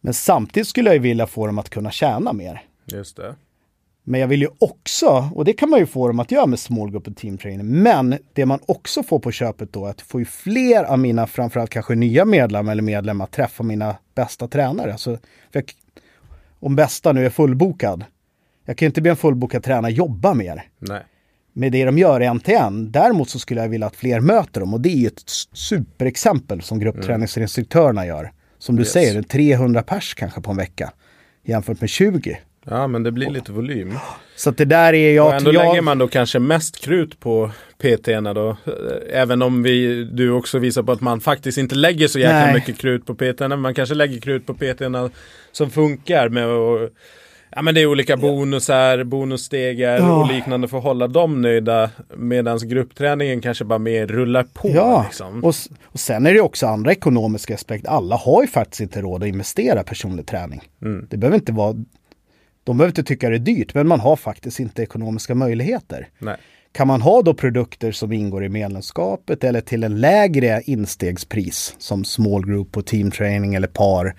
[0.00, 2.62] Men samtidigt skulle jag vilja få dem att kunna tjäna mer.
[2.86, 3.34] Just det.
[4.04, 6.58] Men jag vill ju också, och det kan man ju få dem att göra med
[6.58, 10.00] small group och team training, men det man också får på köpet då är att
[10.00, 14.92] få ju fler av mina, framförallt kanske nya medlemmar eller medlemmar, träffa mina bästa tränare.
[14.92, 15.18] Alltså,
[15.52, 15.72] jag,
[16.60, 18.04] om bästa nu är fullbokad,
[18.64, 20.62] jag kan ju inte be en fullbokad tränare jobba mer.
[20.78, 21.02] Nej.
[21.52, 22.92] Med det de gör en till en.
[22.92, 25.22] Däremot så skulle jag vilja att fler möter dem och det är ju ett
[25.52, 28.32] superexempel som gruppträningsinstruktörerna gör.
[28.58, 28.92] Som du yes.
[28.92, 30.92] säger, 300 pers kanske på en vecka
[31.44, 32.38] jämfört med 20.
[32.64, 33.98] Ja men det blir lite volym.
[34.36, 35.26] Så att det där är jag...
[35.26, 35.66] Och ändå jag...
[35.66, 38.56] lägger man då kanske mest krut på PT-erna då.
[39.12, 42.54] Även om vi, du också visar på att man faktiskt inte lägger så jäkla Nej.
[42.54, 43.56] mycket krut på PT-erna.
[43.56, 45.10] Man kanske lägger krut på PT-erna
[45.52, 46.92] som funkar med att
[47.54, 50.20] Ja men det är olika bonusar, bonusstegar ja.
[50.20, 51.90] och liknande för att hålla dem nöjda.
[52.16, 54.70] Medan gruppträningen kanske bara mer rullar på.
[54.74, 55.44] Ja, liksom.
[55.44, 55.54] och,
[55.84, 57.90] och sen är det också andra ekonomiska aspekter.
[57.90, 60.62] Alla har ju faktiskt inte råd att investera personlig träning.
[60.82, 61.06] Mm.
[61.10, 61.76] Det behöver inte vara
[62.64, 66.08] de behöver inte tycka det är dyrt, men man har faktiskt inte ekonomiska möjligheter.
[66.18, 66.36] Nej.
[66.72, 72.04] Kan man ha då produkter som ingår i medlemskapet eller till en lägre instegspris som
[72.04, 74.14] small group och team training eller par,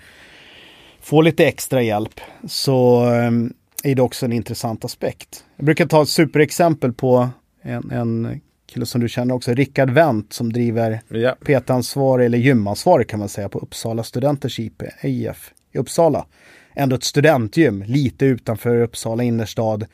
[1.00, 5.44] få lite extra hjälp så um, är det också en intressant aspekt.
[5.56, 7.28] Jag brukar ta ett superexempel på
[7.62, 11.36] en, en kille som du känner också, Rickard Wendt som driver ja.
[11.44, 16.26] PT-ansvar eller gymansvarig kan man säga på Uppsala Studenters IP, IF i Uppsala
[16.74, 19.86] ändå ett studentgym lite utanför Uppsala innerstad,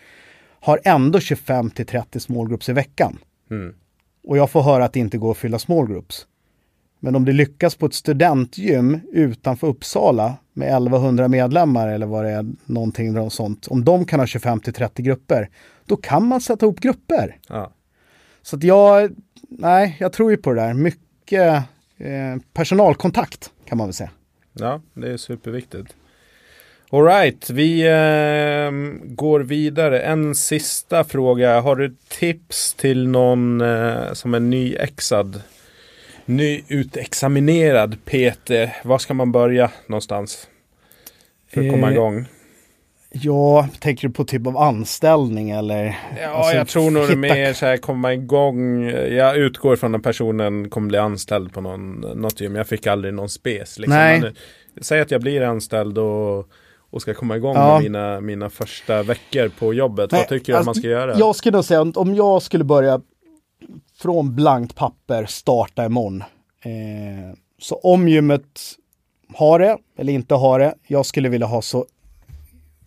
[0.60, 3.18] har ändå 25 till 30 smallgroups i veckan.
[3.50, 3.74] Mm.
[4.22, 6.26] Och jag får höra att det inte går att fylla smallgroups.
[7.00, 12.30] Men om det lyckas på ett studentgym utanför Uppsala med 1100 medlemmar eller vad det
[12.30, 13.66] är, någonting sånt.
[13.66, 15.50] Om de kan ha 25 till 30 grupper,
[15.86, 17.38] då kan man sätta ihop grupper.
[17.48, 17.72] Ja.
[18.42, 19.10] Så att jag,
[19.48, 20.74] nej, jag tror ju på det där.
[20.74, 21.64] Mycket
[21.98, 24.10] eh, personalkontakt kan man väl säga.
[24.52, 25.94] Ja, det är superviktigt.
[26.92, 28.70] Alright, vi eh,
[29.04, 30.00] går vidare.
[30.00, 31.60] En sista fråga.
[31.60, 35.42] Har du tips till någon eh, som är nyexad?
[36.24, 38.50] Nyutexaminerad PT.
[38.84, 40.48] Var ska man börja någonstans?
[41.52, 42.24] För att komma eh, igång.
[43.10, 45.98] Ja, tänker du på typ av anställning eller?
[46.20, 47.16] Ja, alltså, jag tror nog hitta...
[47.16, 48.90] mer så här komma igång.
[48.90, 52.56] Jag utgår från att personen kommer bli anställd på någon, något gym.
[52.56, 53.78] Jag fick aldrig någon spes.
[53.78, 53.96] Liksom.
[53.96, 54.32] Nej.
[54.80, 56.48] Säg att jag blir anställd och
[56.90, 57.72] och ska komma igång ja.
[57.72, 60.12] med mina, mina första veckor på jobbet.
[60.12, 61.18] Nej, Vad tycker du alltså, man ska göra?
[61.18, 63.00] Jag skulle nog säga om jag skulle börja
[63.98, 66.22] från blankt papper, starta imorgon.
[66.62, 68.60] Eh, så om gymmet
[69.34, 71.86] har det eller inte har det, jag skulle vilja ha så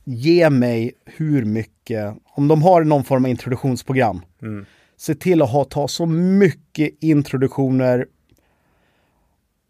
[0.04, 4.66] ge mig hur mycket, om de har någon form av introduktionsprogram, mm.
[4.98, 8.08] se till att ha, ta så mycket introduktioner,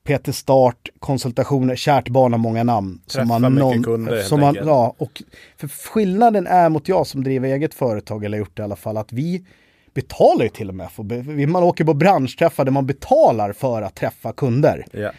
[0.04, 3.02] Peter Start, konsultationer, kärt barn har många namn.
[3.08, 5.24] Träffa som man mycket kunder som man, ja, och
[5.58, 8.98] för Skillnaden är mot jag som driver eget företag, eller gjort det i alla fall,
[8.98, 9.46] att vi
[9.94, 10.92] betalar ju till och med.
[10.92, 14.86] För, man åker på branschträffar där man betalar för att träffa kunder.
[14.94, 15.14] Yeah.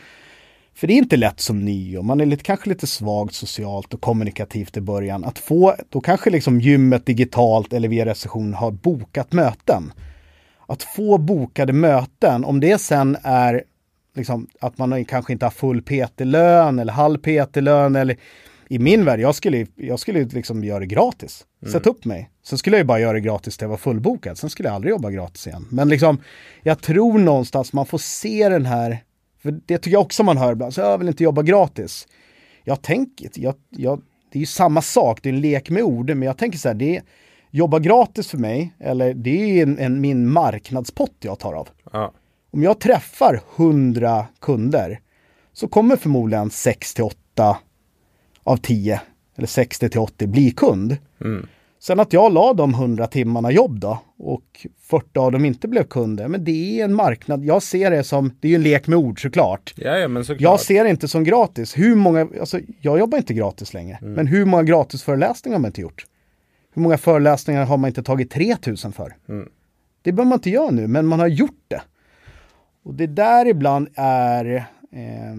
[0.75, 3.95] För det är inte lätt som ny och man är lite, kanske lite svagt socialt
[3.95, 5.25] och kommunikativt i början.
[5.25, 9.93] Att få, då kanske liksom gymmet digitalt eller via reception har bokat möten.
[10.67, 13.65] Att få bokade möten, om det sen är
[14.15, 18.17] liksom, att man kanske inte har full PT-lön eller halv PT-lön eller
[18.69, 21.47] i min värld, jag skulle, jag skulle liksom göra det gratis.
[21.63, 21.73] Mm.
[21.73, 22.31] Sätt upp mig.
[22.43, 24.39] Sen skulle jag bara göra det gratis till jag var fullbokad.
[24.39, 25.67] Sen skulle jag aldrig jobba gratis igen.
[25.71, 26.19] Men liksom,
[26.63, 28.99] jag tror någonstans man får se den här,
[29.43, 32.09] för det tycker jag också man hör ibland, så jag vill inte jobba gratis.
[32.65, 34.03] Jag tänker, jag, jag,
[34.33, 36.69] det är ju samma sak, det är en lek med ord, men jag tänker så
[36.69, 37.03] här, det är,
[37.51, 41.69] jobba gratis för mig, eller det är en, en min marknadspott jag tar av.
[41.93, 42.13] Ja.
[42.55, 45.01] Om jag träffar 100 kunder
[45.53, 47.57] så kommer förmodligen 6 till 8
[48.45, 49.01] av 10
[49.37, 50.97] eller 60 till 80 bli kund.
[51.21, 51.47] Mm.
[51.81, 55.85] Sen att jag la de 100 timmarna jobb då och 40 av dem inte blev
[55.85, 57.45] kunder, men det är en marknad.
[57.45, 59.75] Jag ser det som, det är ju en lek med ord såklart.
[59.77, 60.41] Ja, men såklart.
[60.41, 61.79] Jag ser det inte som gratis.
[61.79, 64.13] Hur många, alltså jag jobbar inte gratis längre, mm.
[64.13, 66.07] men hur många gratisföreläsningar har man inte gjort?
[66.75, 69.17] Hur många föreläsningar har man inte tagit 3000 för?
[69.29, 69.49] Mm.
[70.03, 71.81] Det behöver man inte göra nu, men man har gjort det.
[72.85, 74.55] Och det där ibland är,
[74.93, 75.35] eh,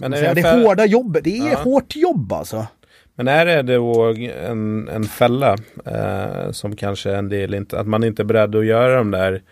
[0.00, 0.64] men är säga, det, för...
[0.64, 1.24] hårda jobbet.
[1.24, 1.58] Det är ja.
[1.58, 2.66] hårt jobb alltså.
[3.14, 4.14] Men är det då
[4.46, 8.66] en, en fälla eh, som kanske en del inte, att man inte är beredd att
[8.66, 9.42] göra de där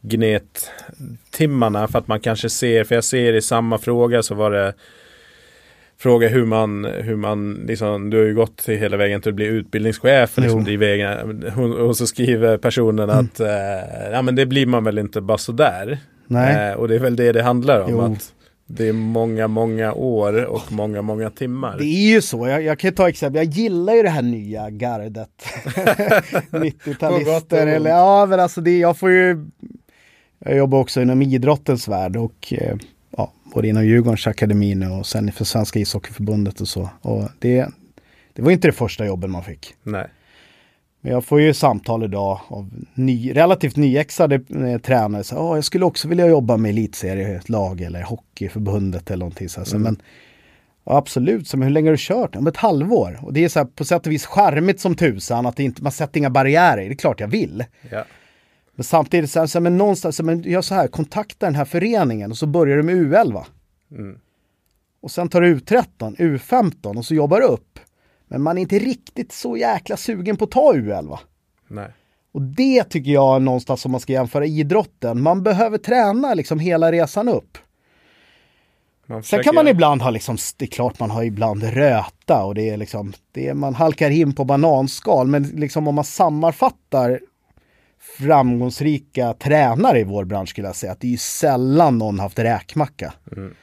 [0.00, 4.74] gnettimmarna för att man kanske ser, för jag ser i samma fråga så var det
[5.98, 9.46] fråga hur man, hur man liksom, du har ju gått hela vägen till att bli
[9.46, 10.66] utbildningschef liksom,
[11.56, 13.24] och, och så skriver personen mm.
[13.24, 15.98] att eh, ja men det blir man väl inte bara sådär.
[16.26, 16.70] Nej.
[16.70, 18.00] Eh, och det är väl det det handlar om.
[18.00, 18.34] Att
[18.66, 21.78] det är många, många år och många, många timmar.
[21.78, 22.48] Det är ju så.
[22.48, 23.44] Jag, jag kan ta exempel.
[23.44, 25.30] Jag gillar ju det här nya gardet.
[26.50, 29.46] 90-talister eller ja, men alltså det, jag får ju.
[30.38, 32.76] Jag jobbar också inom idrottens värld och eh,
[33.16, 36.90] ja, både inom Djurgårdens akademin och sen för Svenska ishockeyförbundet och så.
[37.00, 37.66] Och det,
[38.32, 39.74] det var inte det första jobben man fick.
[39.82, 40.08] Nej.
[41.04, 45.24] Men jag får ju samtal idag av ny, relativt nyexade eh, tränare.
[45.24, 49.48] Så, oh, jag skulle också vilja jobba med elitserielag eller hockeyförbundet eller någonting.
[49.48, 49.82] Så, mm.
[49.82, 50.02] men,
[50.84, 52.36] ja, absolut, så, men hur länge har du kört?
[52.36, 53.18] Om ett halvår.
[53.22, 55.82] Och det är så här, på sätt och vis charmigt som tusan att det inte,
[55.82, 56.84] man sätter inga barriärer.
[56.84, 57.64] Det är klart jag vill.
[57.90, 58.04] Ja.
[58.74, 61.54] Men samtidigt så här, så här, men någonstans, så, men gör så här, kontakta den
[61.54, 63.44] här föreningen och så börjar du med U11.
[63.90, 64.18] Mm.
[65.00, 67.78] Och sen tar du U13, U15 och så jobbar du upp.
[68.28, 71.18] Men man är inte riktigt så jäkla sugen på att ta U11.
[71.68, 71.90] Nej.
[72.32, 75.22] Och det tycker jag är någonstans som man ska jämföra idrotten.
[75.22, 77.58] Man behöver träna liksom hela resan upp.
[79.06, 79.22] Försöker...
[79.22, 82.70] Sen kan man ibland ha liksom, det är klart man har ibland röta och det
[82.70, 85.26] är liksom, det är, man halkar in på bananskal.
[85.26, 87.20] Men liksom om man sammanfattar
[88.18, 92.38] framgångsrika tränare i vår bransch skulle jag säga att det är ju sällan någon haft
[92.38, 93.14] räkmacka.
[93.36, 93.54] Mm.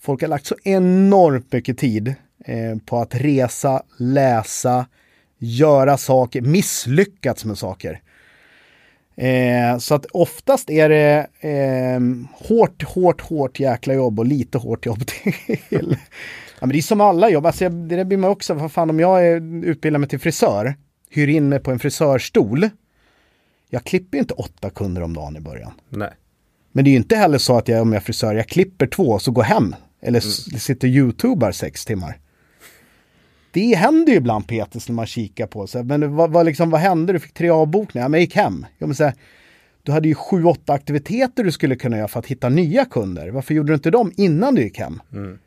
[0.00, 2.14] Folk har lagt så enormt mycket tid
[2.44, 4.86] Eh, på att resa, läsa,
[5.38, 8.00] göra saker, misslyckats med saker.
[9.16, 12.00] Eh, så att oftast är det eh,
[12.48, 15.58] hårt, hårt, hårt jäkla jobb och lite hårt jobb till.
[15.70, 18.90] ja, men det är som alla jobb, alltså, det där blir man också, vad fan
[18.90, 20.74] om jag är utbildad mig till frisör,
[21.10, 22.68] hyr in mig på en frisörstol.
[23.70, 25.72] Jag klipper inte åtta kunder om dagen i början.
[25.88, 26.10] Nej.
[26.72, 28.86] Men det är ju inte heller så att jag, om jag är frisör, jag klipper
[28.86, 29.74] två så går hem.
[30.00, 30.60] Eller mm.
[30.60, 32.18] sitter youtubar sex timmar
[33.54, 35.84] det händer ju ibland Peter när man kikar på sig.
[35.84, 37.12] Men vad, vad, liksom, vad hände?
[37.12, 38.66] Du fick tre avbokningar, men jag gick hem.
[38.78, 39.14] Jag vill säga,
[39.82, 43.28] du hade ju sju, åtta aktiviteter du skulle kunna göra för att hitta nya kunder.
[43.30, 45.02] Varför gjorde du inte dem innan du gick hem?
[45.12, 45.38] Mm.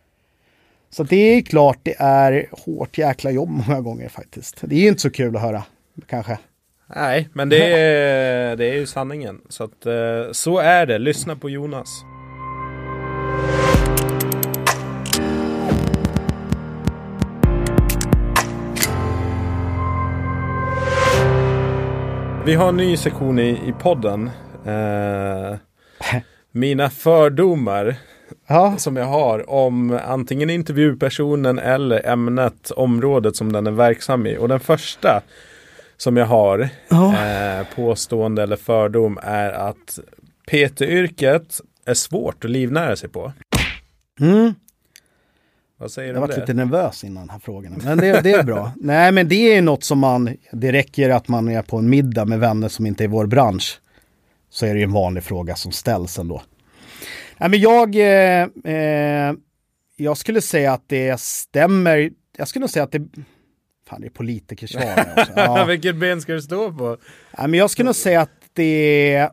[0.89, 4.61] Så det är klart det är hårt jäkla jobb många gånger faktiskt.
[4.61, 5.63] Det är ju inte så kul att höra,
[6.07, 6.37] kanske.
[6.95, 9.41] Nej, men det är, det är ju sanningen.
[9.49, 10.97] Så att eh, så är det.
[10.97, 12.03] Lyssna på Jonas.
[22.47, 24.29] Vi har en ny sektion i, i podden.
[24.65, 25.55] Eh,
[26.51, 27.95] mina fördomar.
[28.47, 28.75] Ja.
[28.77, 34.37] Som jag har om antingen intervjupersonen eller ämnet, området som den är verksam i.
[34.37, 35.21] Och den första
[35.97, 37.25] som jag har, ja.
[37.25, 39.99] eh, påstående eller fördom, är att
[40.51, 43.33] PT-yrket är svårt att livnära sig på.
[44.19, 44.53] Mm.
[45.77, 46.13] Vad säger du?
[46.13, 47.81] Jag varit lite nervös innan den här frågan.
[47.83, 48.71] Men det, det är bra.
[48.81, 52.25] Nej men det är något som man, det räcker att man är på en middag
[52.25, 53.81] med vänner som inte är vår bransch.
[54.49, 56.41] så är det ju en vanlig fråga som ställs ändå.
[57.37, 59.33] Nej, men jag, eh, eh,
[59.95, 62.09] jag skulle säga att det stämmer.
[62.37, 63.07] Jag skulle nog säga att det...
[63.89, 65.25] Fan, det är politikersvar.
[65.35, 65.65] Ja.
[65.65, 66.97] Vilket ben ska du stå på?
[67.37, 69.29] Nej, men jag skulle nog säga att det,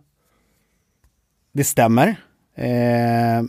[1.52, 2.16] det stämmer.
[2.56, 3.42] Eh,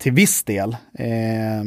[0.00, 0.76] till viss del.
[0.94, 1.64] Eh,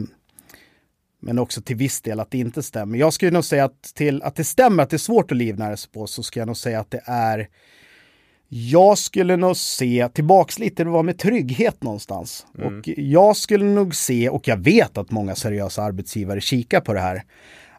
[1.19, 2.97] men också till viss del att det inte stämmer.
[2.97, 5.77] Jag skulle nog säga att, till, att det stämmer att det är svårt att livnära
[5.77, 7.49] sig på så ska jag nog säga att det är
[8.55, 12.45] jag skulle nog se tillbaks lite, det var med trygghet någonstans.
[12.57, 12.79] Mm.
[12.79, 16.99] Och jag skulle nog se, och jag vet att många seriösa arbetsgivare kikar på det
[16.99, 17.23] här,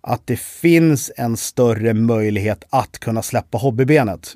[0.01, 4.35] att det finns en större möjlighet att kunna släppa hobbybenet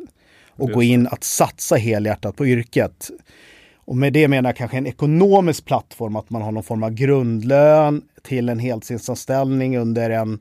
[0.51, 3.11] och gå in att satsa helhjärtat på yrket.
[3.89, 6.91] Och med det menar jag kanske en ekonomisk plattform, att man har någon form av
[6.91, 10.39] grundlön till en heltidsanställning under en,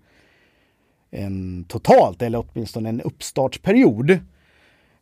[1.12, 4.12] en totalt, eller åtminstone en uppstartsperiod.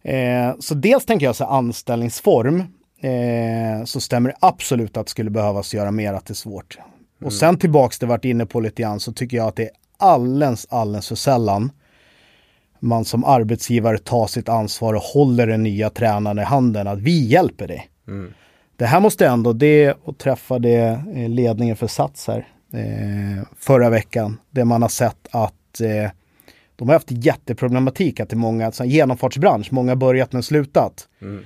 [0.03, 2.59] Eh, så dels tänker jag så anställningsform,
[3.01, 6.77] eh, så stämmer det absolut att det skulle behövas göra mer, att det är svårt.
[6.77, 7.27] Mm.
[7.27, 9.71] Och sen tillbaks det varit inne på lite grann, så tycker jag att det är
[9.97, 11.71] alldeles, alldeles för sällan
[12.79, 17.27] man som arbetsgivare tar sitt ansvar och håller den nya tränaren i handen, att vi
[17.27, 17.89] hjälper dig.
[18.07, 18.33] Mm.
[18.77, 24.37] Det här måste ändå, det och träffade eh, ledningen för Sats här eh, förra veckan,
[24.51, 26.11] det man har sett att eh,
[26.75, 31.07] de har haft jätteproblematik att det är många, alltså genomfartsbransch, många börjat men slutat.
[31.21, 31.45] Mm.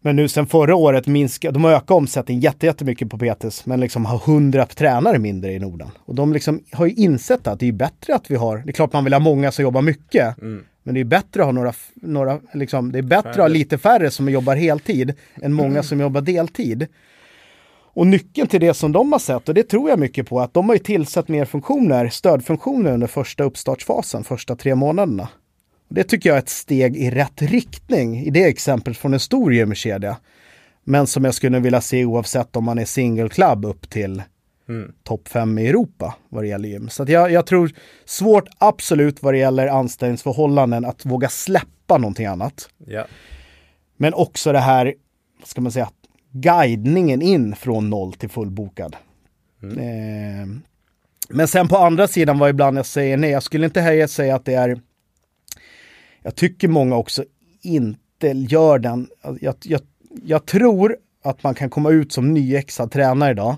[0.00, 4.04] Men nu sen förra året minskar, de har ökat omsättningen jättemycket på PTS, men liksom
[4.04, 5.90] har hundra tränare mindre i Norden.
[5.98, 8.72] Och de liksom har ju insett att det är bättre att vi har, det är
[8.72, 10.64] klart man vill ha många som jobbar mycket, mm.
[10.84, 13.78] Men det är bättre att ha några, några liksom, det är bättre att ha lite
[13.78, 15.82] färre som jobbar heltid än många mm.
[15.82, 16.86] som jobbar deltid.
[17.96, 20.54] Och nyckeln till det som de har sett, och det tror jag mycket på, att
[20.54, 25.28] de har ju tillsatt mer funktioner, stödfunktioner under första uppstartsfasen, första tre månaderna.
[25.88, 29.54] Det tycker jag är ett steg i rätt riktning i det exemplet från en stor
[29.54, 30.16] gymkedja.
[30.84, 34.22] Men som jag skulle vilja se oavsett om man är single club upp till
[34.68, 34.92] mm.
[35.02, 36.88] topp fem i Europa vad det gäller gym.
[36.88, 37.70] Så jag, jag, tror
[38.04, 42.68] svårt absolut vad det gäller anställningsförhållanden att våga släppa någonting annat.
[42.86, 43.06] Yeah.
[43.96, 44.94] Men också det här,
[45.38, 45.90] vad ska man säga,
[46.30, 48.96] guidningen in från noll till fullbokad.
[49.62, 49.78] Mm.
[49.78, 50.58] Eh,
[51.28, 54.36] men sen på andra sidan var ibland jag säger nej, jag skulle inte heller säga
[54.36, 54.80] att det är
[56.22, 57.24] jag tycker många också
[57.62, 59.08] inte gör den.
[59.40, 59.80] Jag, jag,
[60.24, 63.56] jag tror att man kan komma ut som nyexad tränare idag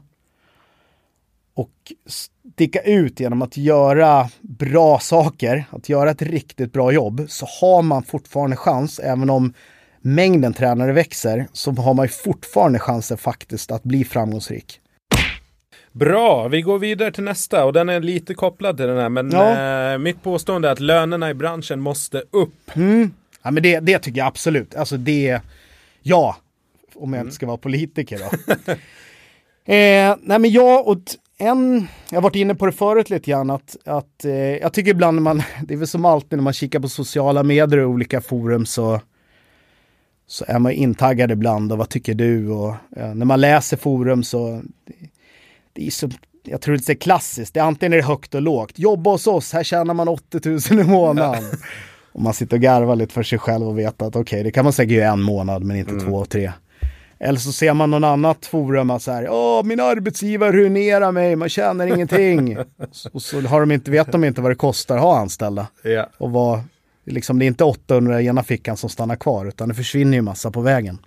[1.56, 7.46] och sticka ut genom att göra bra saker, att göra ett riktigt bra jobb, så
[7.60, 9.52] har man fortfarande chans, även om
[10.00, 14.80] mängden tränare växer, så har man ju fortfarande chansen faktiskt att bli framgångsrik.
[15.92, 19.08] Bra, vi går vidare till nästa och den är lite kopplad till den här.
[19.08, 19.92] Men ja.
[19.92, 22.76] eh, mitt påstående är att lönerna i branschen måste upp.
[22.76, 23.10] Mm.
[23.42, 24.74] Ja men det, det tycker jag absolut.
[24.74, 25.40] Alltså det,
[26.02, 26.36] ja,
[26.94, 27.32] om jag inte mm.
[27.32, 28.52] ska vara politiker då.
[29.72, 30.98] eh, nej men jag och
[31.38, 34.90] en, jag har varit inne på det förut lite grann, att, att eh, jag tycker
[34.90, 37.90] ibland när man, det är väl som alltid när man kikar på sociala medier och
[37.90, 39.00] olika forum så
[40.26, 42.50] så är man intaggad ibland och vad tycker du?
[42.50, 44.62] Och ja, när man läser forum så
[45.72, 46.10] det är så,
[46.42, 48.78] jag tror det är klassiskt, det är antingen är det högt och lågt.
[48.78, 51.44] Jobba hos oss, här tjänar man 80 000 i månaden.
[52.12, 54.50] och man sitter och garvar lite för sig själv och vet att okej, okay, det
[54.50, 56.04] kan man säkert göra en månad men inte mm.
[56.04, 56.52] två och tre.
[57.18, 61.36] Eller så ser man någon annat forum att så här, åh min arbetsgivare ruinerar mig,
[61.36, 62.58] man tjänar ingenting.
[63.12, 65.66] och så har de inte, vet de inte vad det kostar att ha anställda.
[65.84, 66.08] Yeah.
[66.18, 66.60] Och vad,
[67.04, 70.22] liksom, det är inte 800 i ena fickan som stannar kvar, utan det försvinner ju
[70.22, 70.98] massa på vägen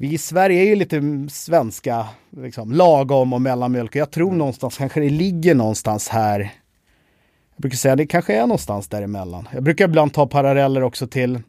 [0.00, 3.96] vi i Sverige är ju lite svenska, liksom, lagom och mellanmjölk.
[3.96, 4.38] Jag tror mm.
[4.38, 6.40] någonstans kanske det ligger någonstans här.
[7.54, 9.48] Jag brukar säga det kanske är någonstans däremellan.
[9.52, 11.40] Jag brukar ibland ta paralleller också till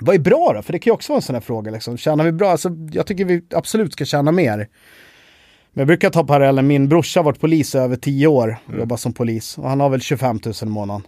[0.00, 0.62] vad är bra då?
[0.62, 1.70] För det kan ju också vara en sån här fråga.
[1.70, 1.96] Liksom.
[1.96, 2.50] Tjänar vi bra?
[2.50, 4.56] Alltså, jag tycker vi absolut ska tjäna mer.
[5.72, 8.68] Men jag brukar ta parallellen, min brorsa har varit polis i över tio år och
[8.68, 8.80] mm.
[8.80, 9.58] jobbat som polis.
[9.58, 11.02] Och han har väl 25 000 i månaden.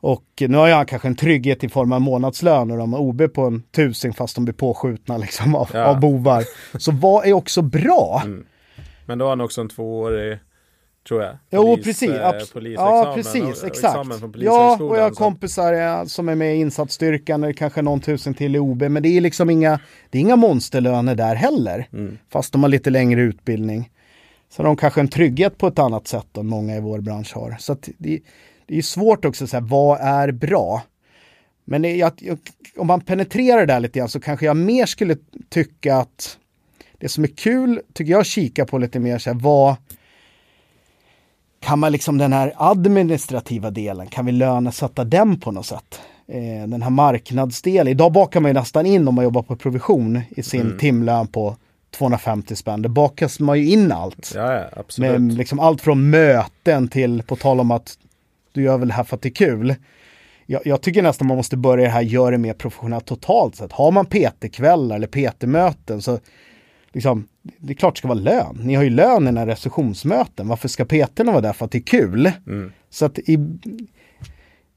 [0.00, 3.32] Och nu har jag kanske en trygghet i form av månadslön och de har OB
[3.34, 5.84] på en tusing fast de blir påskjutna liksom av, ja.
[5.84, 6.44] av bovar.
[6.78, 8.22] Så vad är också bra?
[8.24, 8.46] Mm.
[9.06, 10.38] Men då har han också en tvåårig
[11.08, 11.30] tror jag.
[11.30, 12.10] Polis, jo, precis.
[12.10, 13.62] Eh, ja, precis.
[13.62, 13.98] Och, exakt.
[14.34, 18.34] ja, och jag har kompisar ja, som är med i insatsstyrkan, eller kanske någon tusen
[18.34, 19.80] till i OB, men det är liksom inga,
[20.10, 21.88] det är inga monsterlöner där heller.
[21.92, 22.18] Mm.
[22.30, 23.90] Fast de har lite längre utbildning.
[24.50, 27.34] Så de har kanske en trygghet på ett annat sätt än många i vår bransch
[27.34, 27.56] har.
[27.58, 28.20] Så det,
[28.66, 30.82] det är svårt också att säga vad är bra?
[31.64, 32.12] Men jag,
[32.76, 35.16] om man penetrerar det där lite grann så kanske jag mer skulle
[35.48, 36.38] tycka att
[36.98, 39.76] det som är kul, tycker jag, kika på lite mer så här, vad
[41.64, 46.00] kan man liksom den här administrativa delen, kan vi lönesätta den på något sätt?
[46.28, 47.88] eh, den här marknadsdelen.
[47.88, 50.78] Idag bakar man ju nästan in om man jobbar på provision i sin Mm.
[50.78, 51.56] timlön på
[51.96, 52.82] 250 spänn.
[52.82, 54.32] Det bakas man ju in allt.
[54.34, 55.20] Ja, ja absolut.
[55.20, 57.98] Med liksom allt från möten till, på tal om att
[58.52, 59.74] du gör väl det här för att det är kul.
[60.46, 63.72] Jag, jag tycker nästan man måste börja det här, göra det mer professionellt totalt sett.
[63.72, 66.18] Har man PT-kvällar eller PT-möten så
[66.94, 68.60] liksom, det är klart det ska vara lön.
[68.62, 70.48] Ni har ju lön i era recessionsmöten.
[70.48, 72.32] Varför ska PT-erna vara där för att det är kul?
[72.46, 72.72] Mm.
[72.90, 73.32] Så att i,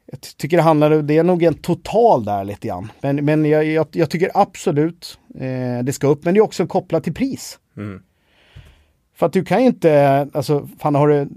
[0.05, 2.91] jag ty- tycker det handlar, det är nog en total där lite grann.
[3.01, 6.67] Men, men jag, jag, jag tycker absolut eh, det ska upp, men det är också
[6.67, 7.59] kopplat till pris.
[7.77, 8.01] Mm.
[9.15, 11.29] För att du kan ju inte, alltså, fan har du,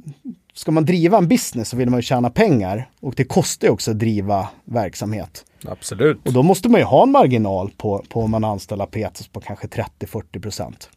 [0.54, 3.72] ska man driva en business så vill man ju tjäna pengar och det kostar ju
[3.72, 5.44] också att driva verksamhet.
[5.68, 6.26] Absolut.
[6.26, 9.40] Och då måste man ju ha en marginal på, på om man anställer PTs på
[9.40, 10.90] kanske 30-40 procent.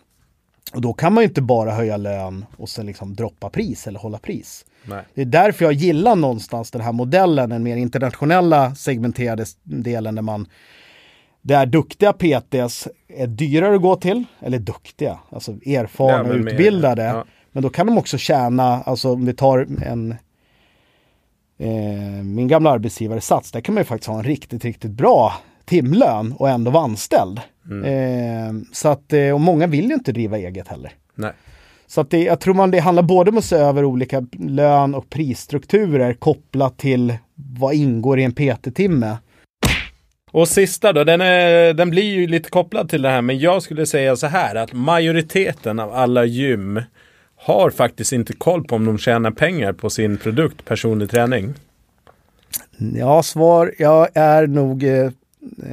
[0.74, 4.00] Och då kan man ju inte bara höja lön och sen liksom droppa pris eller
[4.00, 4.66] hålla pris.
[4.86, 5.04] Nej.
[5.14, 10.22] Det är därför jag gillar någonstans den här modellen, den mer internationella segmenterade delen där
[10.22, 10.48] man
[11.42, 16.52] där duktiga PTs är dyrare att gå till, eller duktiga, alltså erfarna Ja, och mer-
[16.54, 17.04] utbildade.
[17.04, 17.26] ja.
[17.52, 20.16] Men då kan de också tjäna, alltså om vi tar en
[21.64, 25.34] eh, min gamla arbetsgivare Sats, där kan man ju faktiskt ha en riktigt, riktigt bra
[25.66, 27.42] timlön och ändå vara anställd.
[27.70, 27.84] Mm.
[27.84, 30.92] Eh, så att, eh, och många vill ju inte driva eget heller.
[31.16, 31.32] Nej.
[31.88, 34.96] Så att det, jag tror man det handlar både om att se över olika lön
[34.96, 39.18] och prisstrukturer kopplat till vad ingår i en PT-timme.
[40.32, 43.64] Och sista då, den, är, den blir ju lite kopplad till det här, men jag
[43.64, 46.82] skulle säga så här att majoriteten av alla gym
[47.44, 51.54] har faktiskt inte koll på om de tjänar pengar på sin produkt personlig träning.
[52.78, 55.12] Ja, svar, jag är nog eh,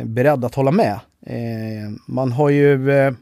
[0.05, 1.01] beredd att hålla med.
[1.27, 3.13] Eh, man har ju, eh,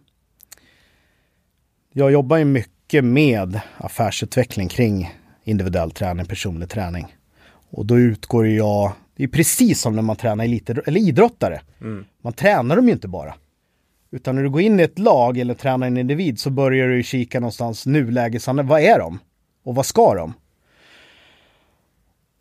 [1.92, 7.16] jag jobbar ju mycket med affärsutveckling kring individuell träning, personlig träning.
[7.70, 11.60] Och då utgår jag, det är precis som när man tränar elit, eller idrottare.
[11.80, 12.04] Mm.
[12.22, 13.34] Man tränar dem ju inte bara.
[14.10, 16.96] Utan när du går in i ett lag eller tränar en individ så börjar du
[16.96, 18.62] ju kika någonstans nulägesande.
[18.62, 19.18] Vad är de?
[19.64, 20.34] Och vad ska de?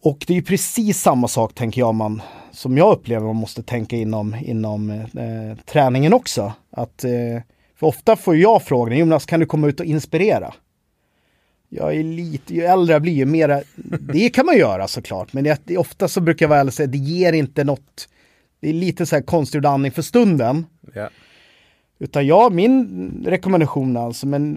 [0.04, 3.64] Och det är ju precis samma sak tänker jag man, som jag upplever man måste
[3.64, 6.54] tänka inom, inom eh, träningen också.
[6.70, 7.42] Att, eh,
[7.76, 10.54] för ofta får jag frågan, Jonas kan du komma ut och inspirera?
[11.70, 13.62] Jag är lite, ju äldre jag blir ju mera,
[14.14, 16.98] det kan man göra såklart, men det, det, ofta så brukar jag väl säga, det
[16.98, 18.10] ger inte något,
[18.60, 20.66] det är lite så här konstgjord andning för stunden.
[20.96, 21.10] Yeah.
[22.00, 24.54] Utan ja, min rekommendation alltså, men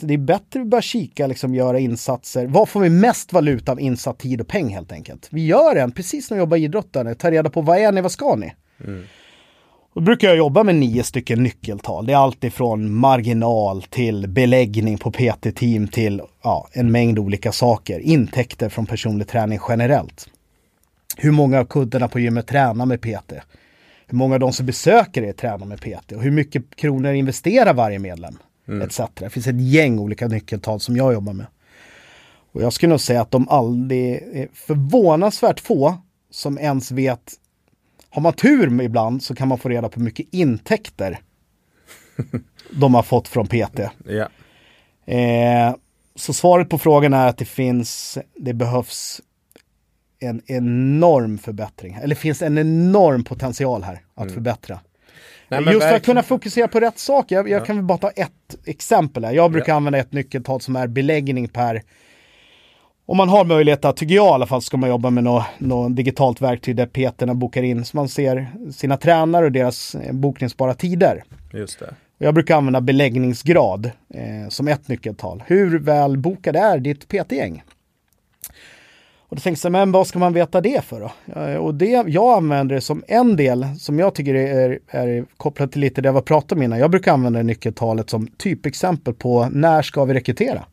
[0.00, 2.46] det är bättre att börja kika, liksom göra insatser.
[2.46, 5.28] Vad får vi mest valuta av insatt tid och peng helt enkelt?
[5.30, 8.12] Vi gör en, precis när vi jobbar idrottare, ta reda på vad är ni, vad
[8.12, 8.52] ska ni?
[9.94, 12.06] Då brukar jag jobba med nio stycken nyckeltal.
[12.06, 18.00] Det är allt ifrån marginal till beläggning på PT-team till ja, en mängd olika saker.
[18.00, 20.28] Intäkter från personlig träning generellt.
[21.16, 23.32] Hur många av kunderna på gymmet tränar med PT?
[24.06, 26.12] Hur många av de som besöker er tränar med PT?
[26.12, 28.38] Och hur mycket kronor investerar varje medlem?
[28.84, 29.00] Etc.
[29.14, 31.46] Det finns ett gäng olika nyckeltal som jag jobbar med.
[32.52, 35.98] Och jag skulle nog säga att de aldrig är förvånansvärt få
[36.30, 37.32] som ens vet
[38.10, 41.20] har man tur ibland så kan man få reda på hur mycket intäkter
[42.70, 43.80] de har fått från PT.
[44.06, 44.28] Ja.
[45.14, 45.74] Eh,
[46.14, 49.20] så svaret på frågan är att det finns, det behövs
[50.22, 51.98] en enorm förbättring.
[52.02, 54.80] Eller finns en enorm potential här att förbättra.
[55.48, 57.36] Nej, Just för att kunna fokusera på rätt saker.
[57.36, 59.32] Jag, jag kan väl bara ta ett exempel här.
[59.32, 61.82] Jag brukar använda ett nyckeltal som är beläggning per
[63.06, 65.44] om man har möjlighet att, tycker jag i alla fall, ska man jobba med något,
[65.58, 70.12] något digitalt verktyg där peterna bokar in så man ser sina tränare och deras eh,
[70.12, 71.24] bokningsbara tider.
[71.52, 71.94] Just det.
[72.18, 75.42] Jag brukar använda beläggningsgrad eh, som ett nyckeltal.
[75.46, 77.62] Hur väl bokade är ditt PT-gäng?
[79.32, 81.10] Och då tänkte jag, men vad ska man veta det för då?
[81.58, 85.80] Och det, jag använder det som en del som jag tycker är, är kopplat till
[85.80, 86.78] lite det jag var pratat om innan.
[86.78, 90.64] Jag brukar använda nyckeltalet som typexempel på när ska vi rekrytera?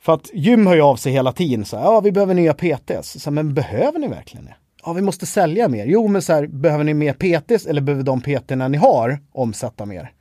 [0.00, 1.64] För att gym hör ju av sig hela tiden.
[1.64, 3.22] Så här, ja, vi behöver nya PTs.
[3.22, 4.54] Så här, men behöver ni verkligen det?
[4.84, 5.86] Ja, vi måste sälja mer.
[5.86, 9.86] Jo, men så här, behöver ni mer PTs eller behöver de PTna ni har omsätta
[9.86, 10.12] mer?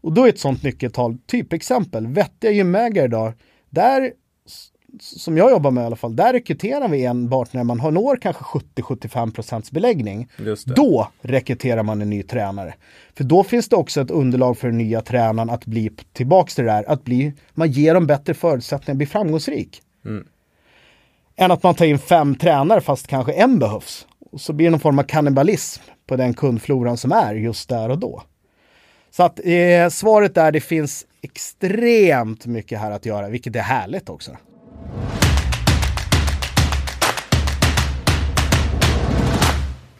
[0.00, 3.32] Och då är ett sånt nyckeltal, typexempel, vettiga gymägare idag,
[3.70, 4.12] där,
[5.00, 8.16] som jag jobbar med i alla fall, där rekryterar vi enbart när man har når
[8.16, 10.28] kanske 70-75% beläggning.
[10.76, 12.74] Då rekryterar man en ny tränare.
[13.16, 16.64] För då finns det också ett underlag för den nya tränaren att bli tillbaks till
[16.64, 19.82] det där, att bli, man ger dem bättre förutsättningar att bli framgångsrik.
[21.36, 24.06] Än att man tar in fem tränare fast kanske en behövs.
[24.32, 27.88] Och så blir det någon form av kannibalism på den kundfloran som är just där
[27.88, 28.22] och då.
[29.10, 34.08] Så att eh, svaret är det finns extremt mycket här att göra, vilket är härligt
[34.08, 34.36] också.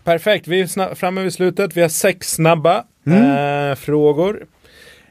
[0.04, 1.76] Perfekt, vi är framme vid slutet.
[1.76, 3.70] Vi har sex snabba mm.
[3.70, 4.46] eh, frågor.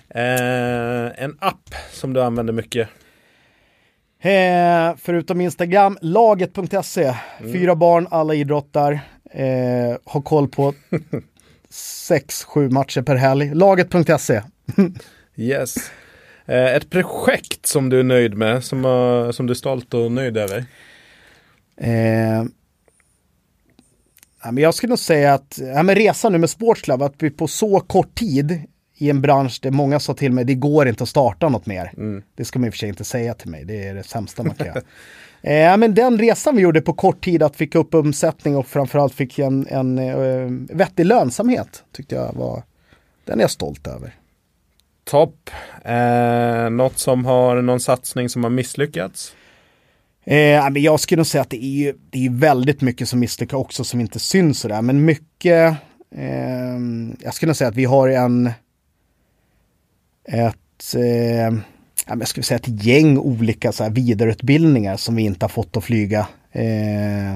[0.10, 2.89] Eh, en app som du använder mycket.
[4.22, 7.15] Eh, förutom Instagram, laget.se.
[7.39, 7.53] Mm.
[7.53, 8.99] Fyra barn, alla idrottar.
[9.31, 10.73] Eh, har koll på
[11.69, 13.56] sex, sju matcher per helg.
[13.56, 14.41] Laget.se.
[15.35, 15.76] yes.
[16.46, 20.12] Eh, ett projekt som du är nöjd med, som, uh, som du är stolt och
[20.12, 20.66] nöjd över?
[21.78, 22.44] Eh,
[24.44, 27.30] ja, men jag skulle nog säga att ja, men resan nu med Sportsclub, att vi
[27.30, 28.62] på så kort tid
[28.98, 31.92] i en bransch där många sa till mig det går inte att starta något mer.
[31.98, 32.24] Mm.
[32.36, 34.44] Det ska man i och för sig inte säga till mig, det är det sämsta
[34.44, 34.82] man kan göra.
[35.42, 39.14] eh, men den resan vi gjorde på kort tid att fick upp omsättning och framförallt
[39.14, 42.64] fick en, en uh, vettig lönsamhet tyckte jag var,
[43.26, 44.14] den är jag stolt över.
[45.06, 45.49] Topp.
[45.84, 49.36] Eh, något som har någon satsning som har misslyckats?
[50.23, 53.19] Eh, men jag skulle nog säga att det är ju det är väldigt mycket som
[53.19, 54.82] misslyckas också som inte syns sådär.
[54.82, 55.76] Men mycket,
[56.15, 56.77] eh,
[57.19, 58.52] jag skulle nog säga att vi har en,
[60.27, 61.57] ett, eh,
[62.07, 65.84] jag skulle säga ett gäng olika så här, vidareutbildningar som vi inte har fått att
[65.84, 66.27] flyga.
[66.52, 67.36] Eh,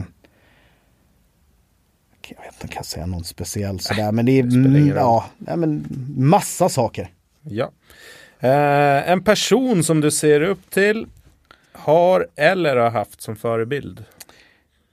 [2.32, 5.86] jag vet inte, kan jag säga någon speciell sådär, men det är, det ja, men
[6.18, 7.10] massa saker.
[7.52, 7.72] Ja.
[8.40, 11.08] Eh, en person som du ser upp till,
[11.72, 14.04] har eller har haft som förebild?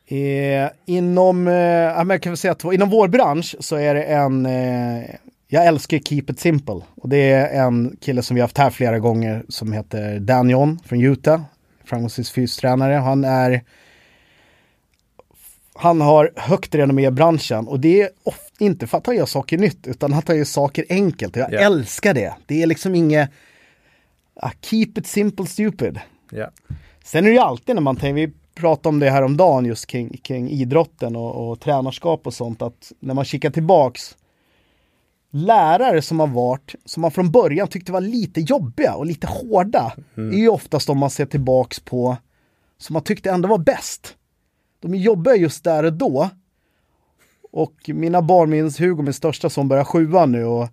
[0.08, 5.04] Eh, inom, eh, jag kan säga två, inom vår bransch så är det en, eh,
[5.48, 6.80] jag älskar Keep It Simple.
[6.94, 11.04] Och det är en kille som vi haft här flera gånger som heter Dan från
[11.04, 11.40] Utah.
[11.84, 12.94] Framgångsrik fystränare.
[12.94, 13.62] Han är
[15.78, 19.26] han har högt renommé i branschen och det är ofta inte för att han gör
[19.26, 21.36] saker nytt utan att han gör saker enkelt.
[21.36, 21.66] Jag yeah.
[21.66, 22.34] älskar det.
[22.46, 23.30] Det är liksom inget
[24.44, 26.00] uh, keep it simple stupid.
[26.32, 26.50] Yeah.
[27.04, 29.64] Sen är det ju alltid när man tänker, vi pratade om det här om dagen
[29.64, 34.16] just kring, kring idrotten och, och tränarskap och sånt, att när man kikar tillbaks
[35.30, 39.92] lärare som har varit, som man från början tyckte var lite jobbiga och lite hårda,
[40.16, 40.34] mm.
[40.34, 42.16] är ju oftast de man ser tillbaks på
[42.78, 44.16] som man tyckte ändå var bäst
[44.80, 46.30] de jobbar just där och då.
[47.52, 50.68] Och mina barn, min Hugo, min största son, börjar sjuan nu och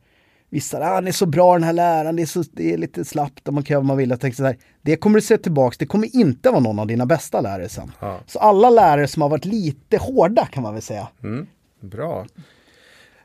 [0.53, 3.05] vissa, ah, han är så bra den här läraren, det är, så, det är lite
[3.05, 4.09] slappt och man kan göra vad man vill.
[4.09, 6.87] Jag tänkte så här, det kommer du se tillbaks, det kommer inte vara någon av
[6.87, 7.91] dina bästa lärare sen.
[7.99, 8.19] Ja.
[8.25, 11.07] Så alla lärare som har varit lite hårda kan man väl säga.
[11.23, 11.47] Mm,
[11.79, 12.25] bra.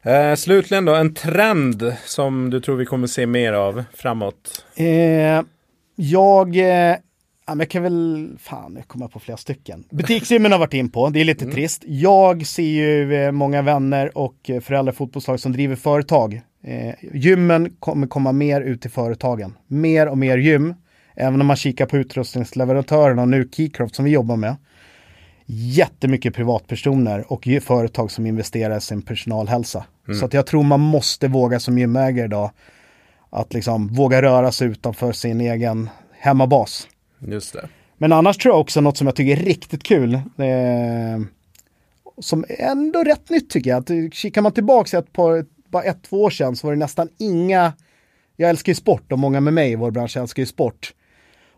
[0.02, 4.64] Eh, slutligen då, en trend som du tror vi kommer se mer av framåt?
[4.74, 5.42] Eh,
[5.96, 6.96] jag eh,
[7.48, 9.84] Ja, men jag kan väl, fan, jag kommer på flera stycken.
[9.90, 11.54] Butiksgymmen har varit in på, det är lite mm.
[11.54, 11.84] trist.
[11.86, 16.40] Jag ser ju eh, många vänner och eh, föräldrar fotbollslag som driver företag.
[16.64, 19.54] Eh, gymmen kommer komma mer ut till företagen.
[19.66, 20.74] Mer och mer gym.
[21.16, 24.56] Även om man kikar på utrustningsleverantörerna och nu Keycraft som vi jobbar med.
[25.46, 29.84] Jättemycket privatpersoner och företag som investerar i sin personalhälsa.
[30.08, 30.20] Mm.
[30.20, 32.50] Så att jag tror man måste våga som gymägare idag
[33.30, 36.88] att liksom våga röra sig utanför sin egen hemmabas.
[37.20, 37.68] Just det.
[37.98, 40.14] Men annars tror jag också något som jag tycker är riktigt kul.
[40.14, 40.20] Eh,
[42.20, 43.78] som är ändå rätt nytt tycker jag.
[43.78, 47.08] Att, kikar man tillbaka ett par, bara ett, två år sedan så var det nästan
[47.18, 47.72] inga,
[48.36, 50.94] jag älskar ju sport och många med mig i vår bransch älskar ju sport.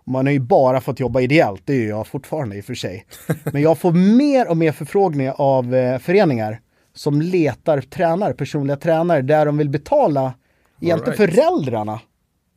[0.05, 2.75] Man har ju bara fått jobba ideellt, det är ju jag fortfarande i och för
[2.75, 3.07] sig.
[3.53, 6.61] Men jag får mer och mer förfrågningar av eh, föreningar
[6.95, 10.35] som letar tränare, personliga tränare, där de vill betala,
[10.81, 11.35] egentligen right.
[11.35, 12.01] föräldrarna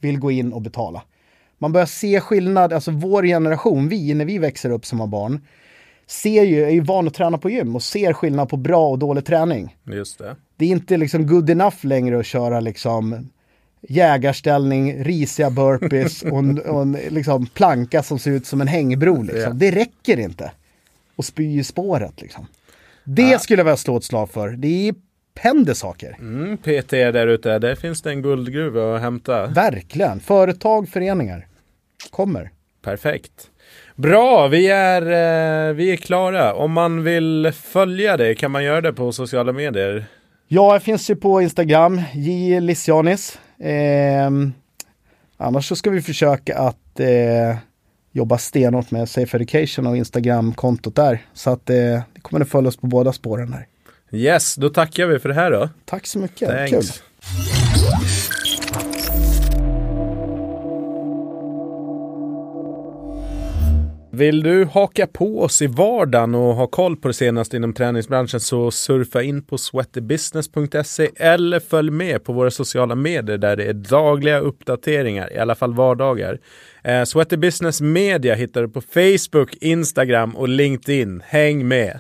[0.02, 1.04] vill gå in och betala
[1.64, 5.41] man börjar se skillnad, alltså vår generation, vi när vi växer upp som har barn,
[6.07, 8.99] ser ju, är ju van att träna på gym och ser skillnad på bra och
[8.99, 9.76] dålig träning.
[9.84, 10.35] Just det.
[10.56, 13.30] Det är inte liksom good enough längre att köra liksom
[13.81, 19.22] jägarställning, risiga burpees och en, och en liksom planka som ser ut som en hängbro.
[19.22, 19.40] Liksom.
[19.40, 19.53] Yeah.
[19.53, 20.52] Det räcker inte.
[21.15, 22.48] Och spy i spåret liksom.
[23.03, 23.40] Det ja.
[23.40, 24.49] skulle jag vilja slå ett slag för.
[24.49, 24.95] Det är
[25.35, 26.18] händer saker.
[26.19, 29.48] Mm, PT där ute, där finns det en guldgruva att hämta.
[29.48, 30.19] Verkligen.
[30.19, 31.48] Företag, föreningar
[32.10, 32.50] kommer.
[32.82, 33.50] Perfekt.
[33.96, 36.54] Bra, vi är, eh, vi är klara.
[36.54, 40.06] Om man vill följa dig, kan man göra det på sociala medier?
[40.48, 42.60] Ja, jag finns ju på Instagram, J.
[42.60, 43.40] Lissianis.
[43.60, 44.30] Eh,
[45.38, 47.58] annars så ska vi försöka att eh,
[48.12, 51.20] jobba stenhårt med Safe Education och Instagram-kontot där.
[51.34, 53.68] Så att eh, det kommer att följa oss på båda spåren här.
[54.12, 55.70] Yes, då tackar vi för det här då.
[55.86, 56.72] Tack så mycket, Thanks.
[56.72, 56.84] kul.
[64.15, 68.40] Vill du haka på oss i vardagen och ha koll på det senaste inom träningsbranschen
[68.40, 73.73] så surfa in på sweatybusiness.se eller följ med på våra sociala medier där det är
[73.73, 76.40] dagliga uppdateringar, i alla fall vardagar.
[76.84, 81.22] Eh, Sweaty Business Media hittar du på Facebook, Instagram och LinkedIn.
[81.26, 81.99] Häng med!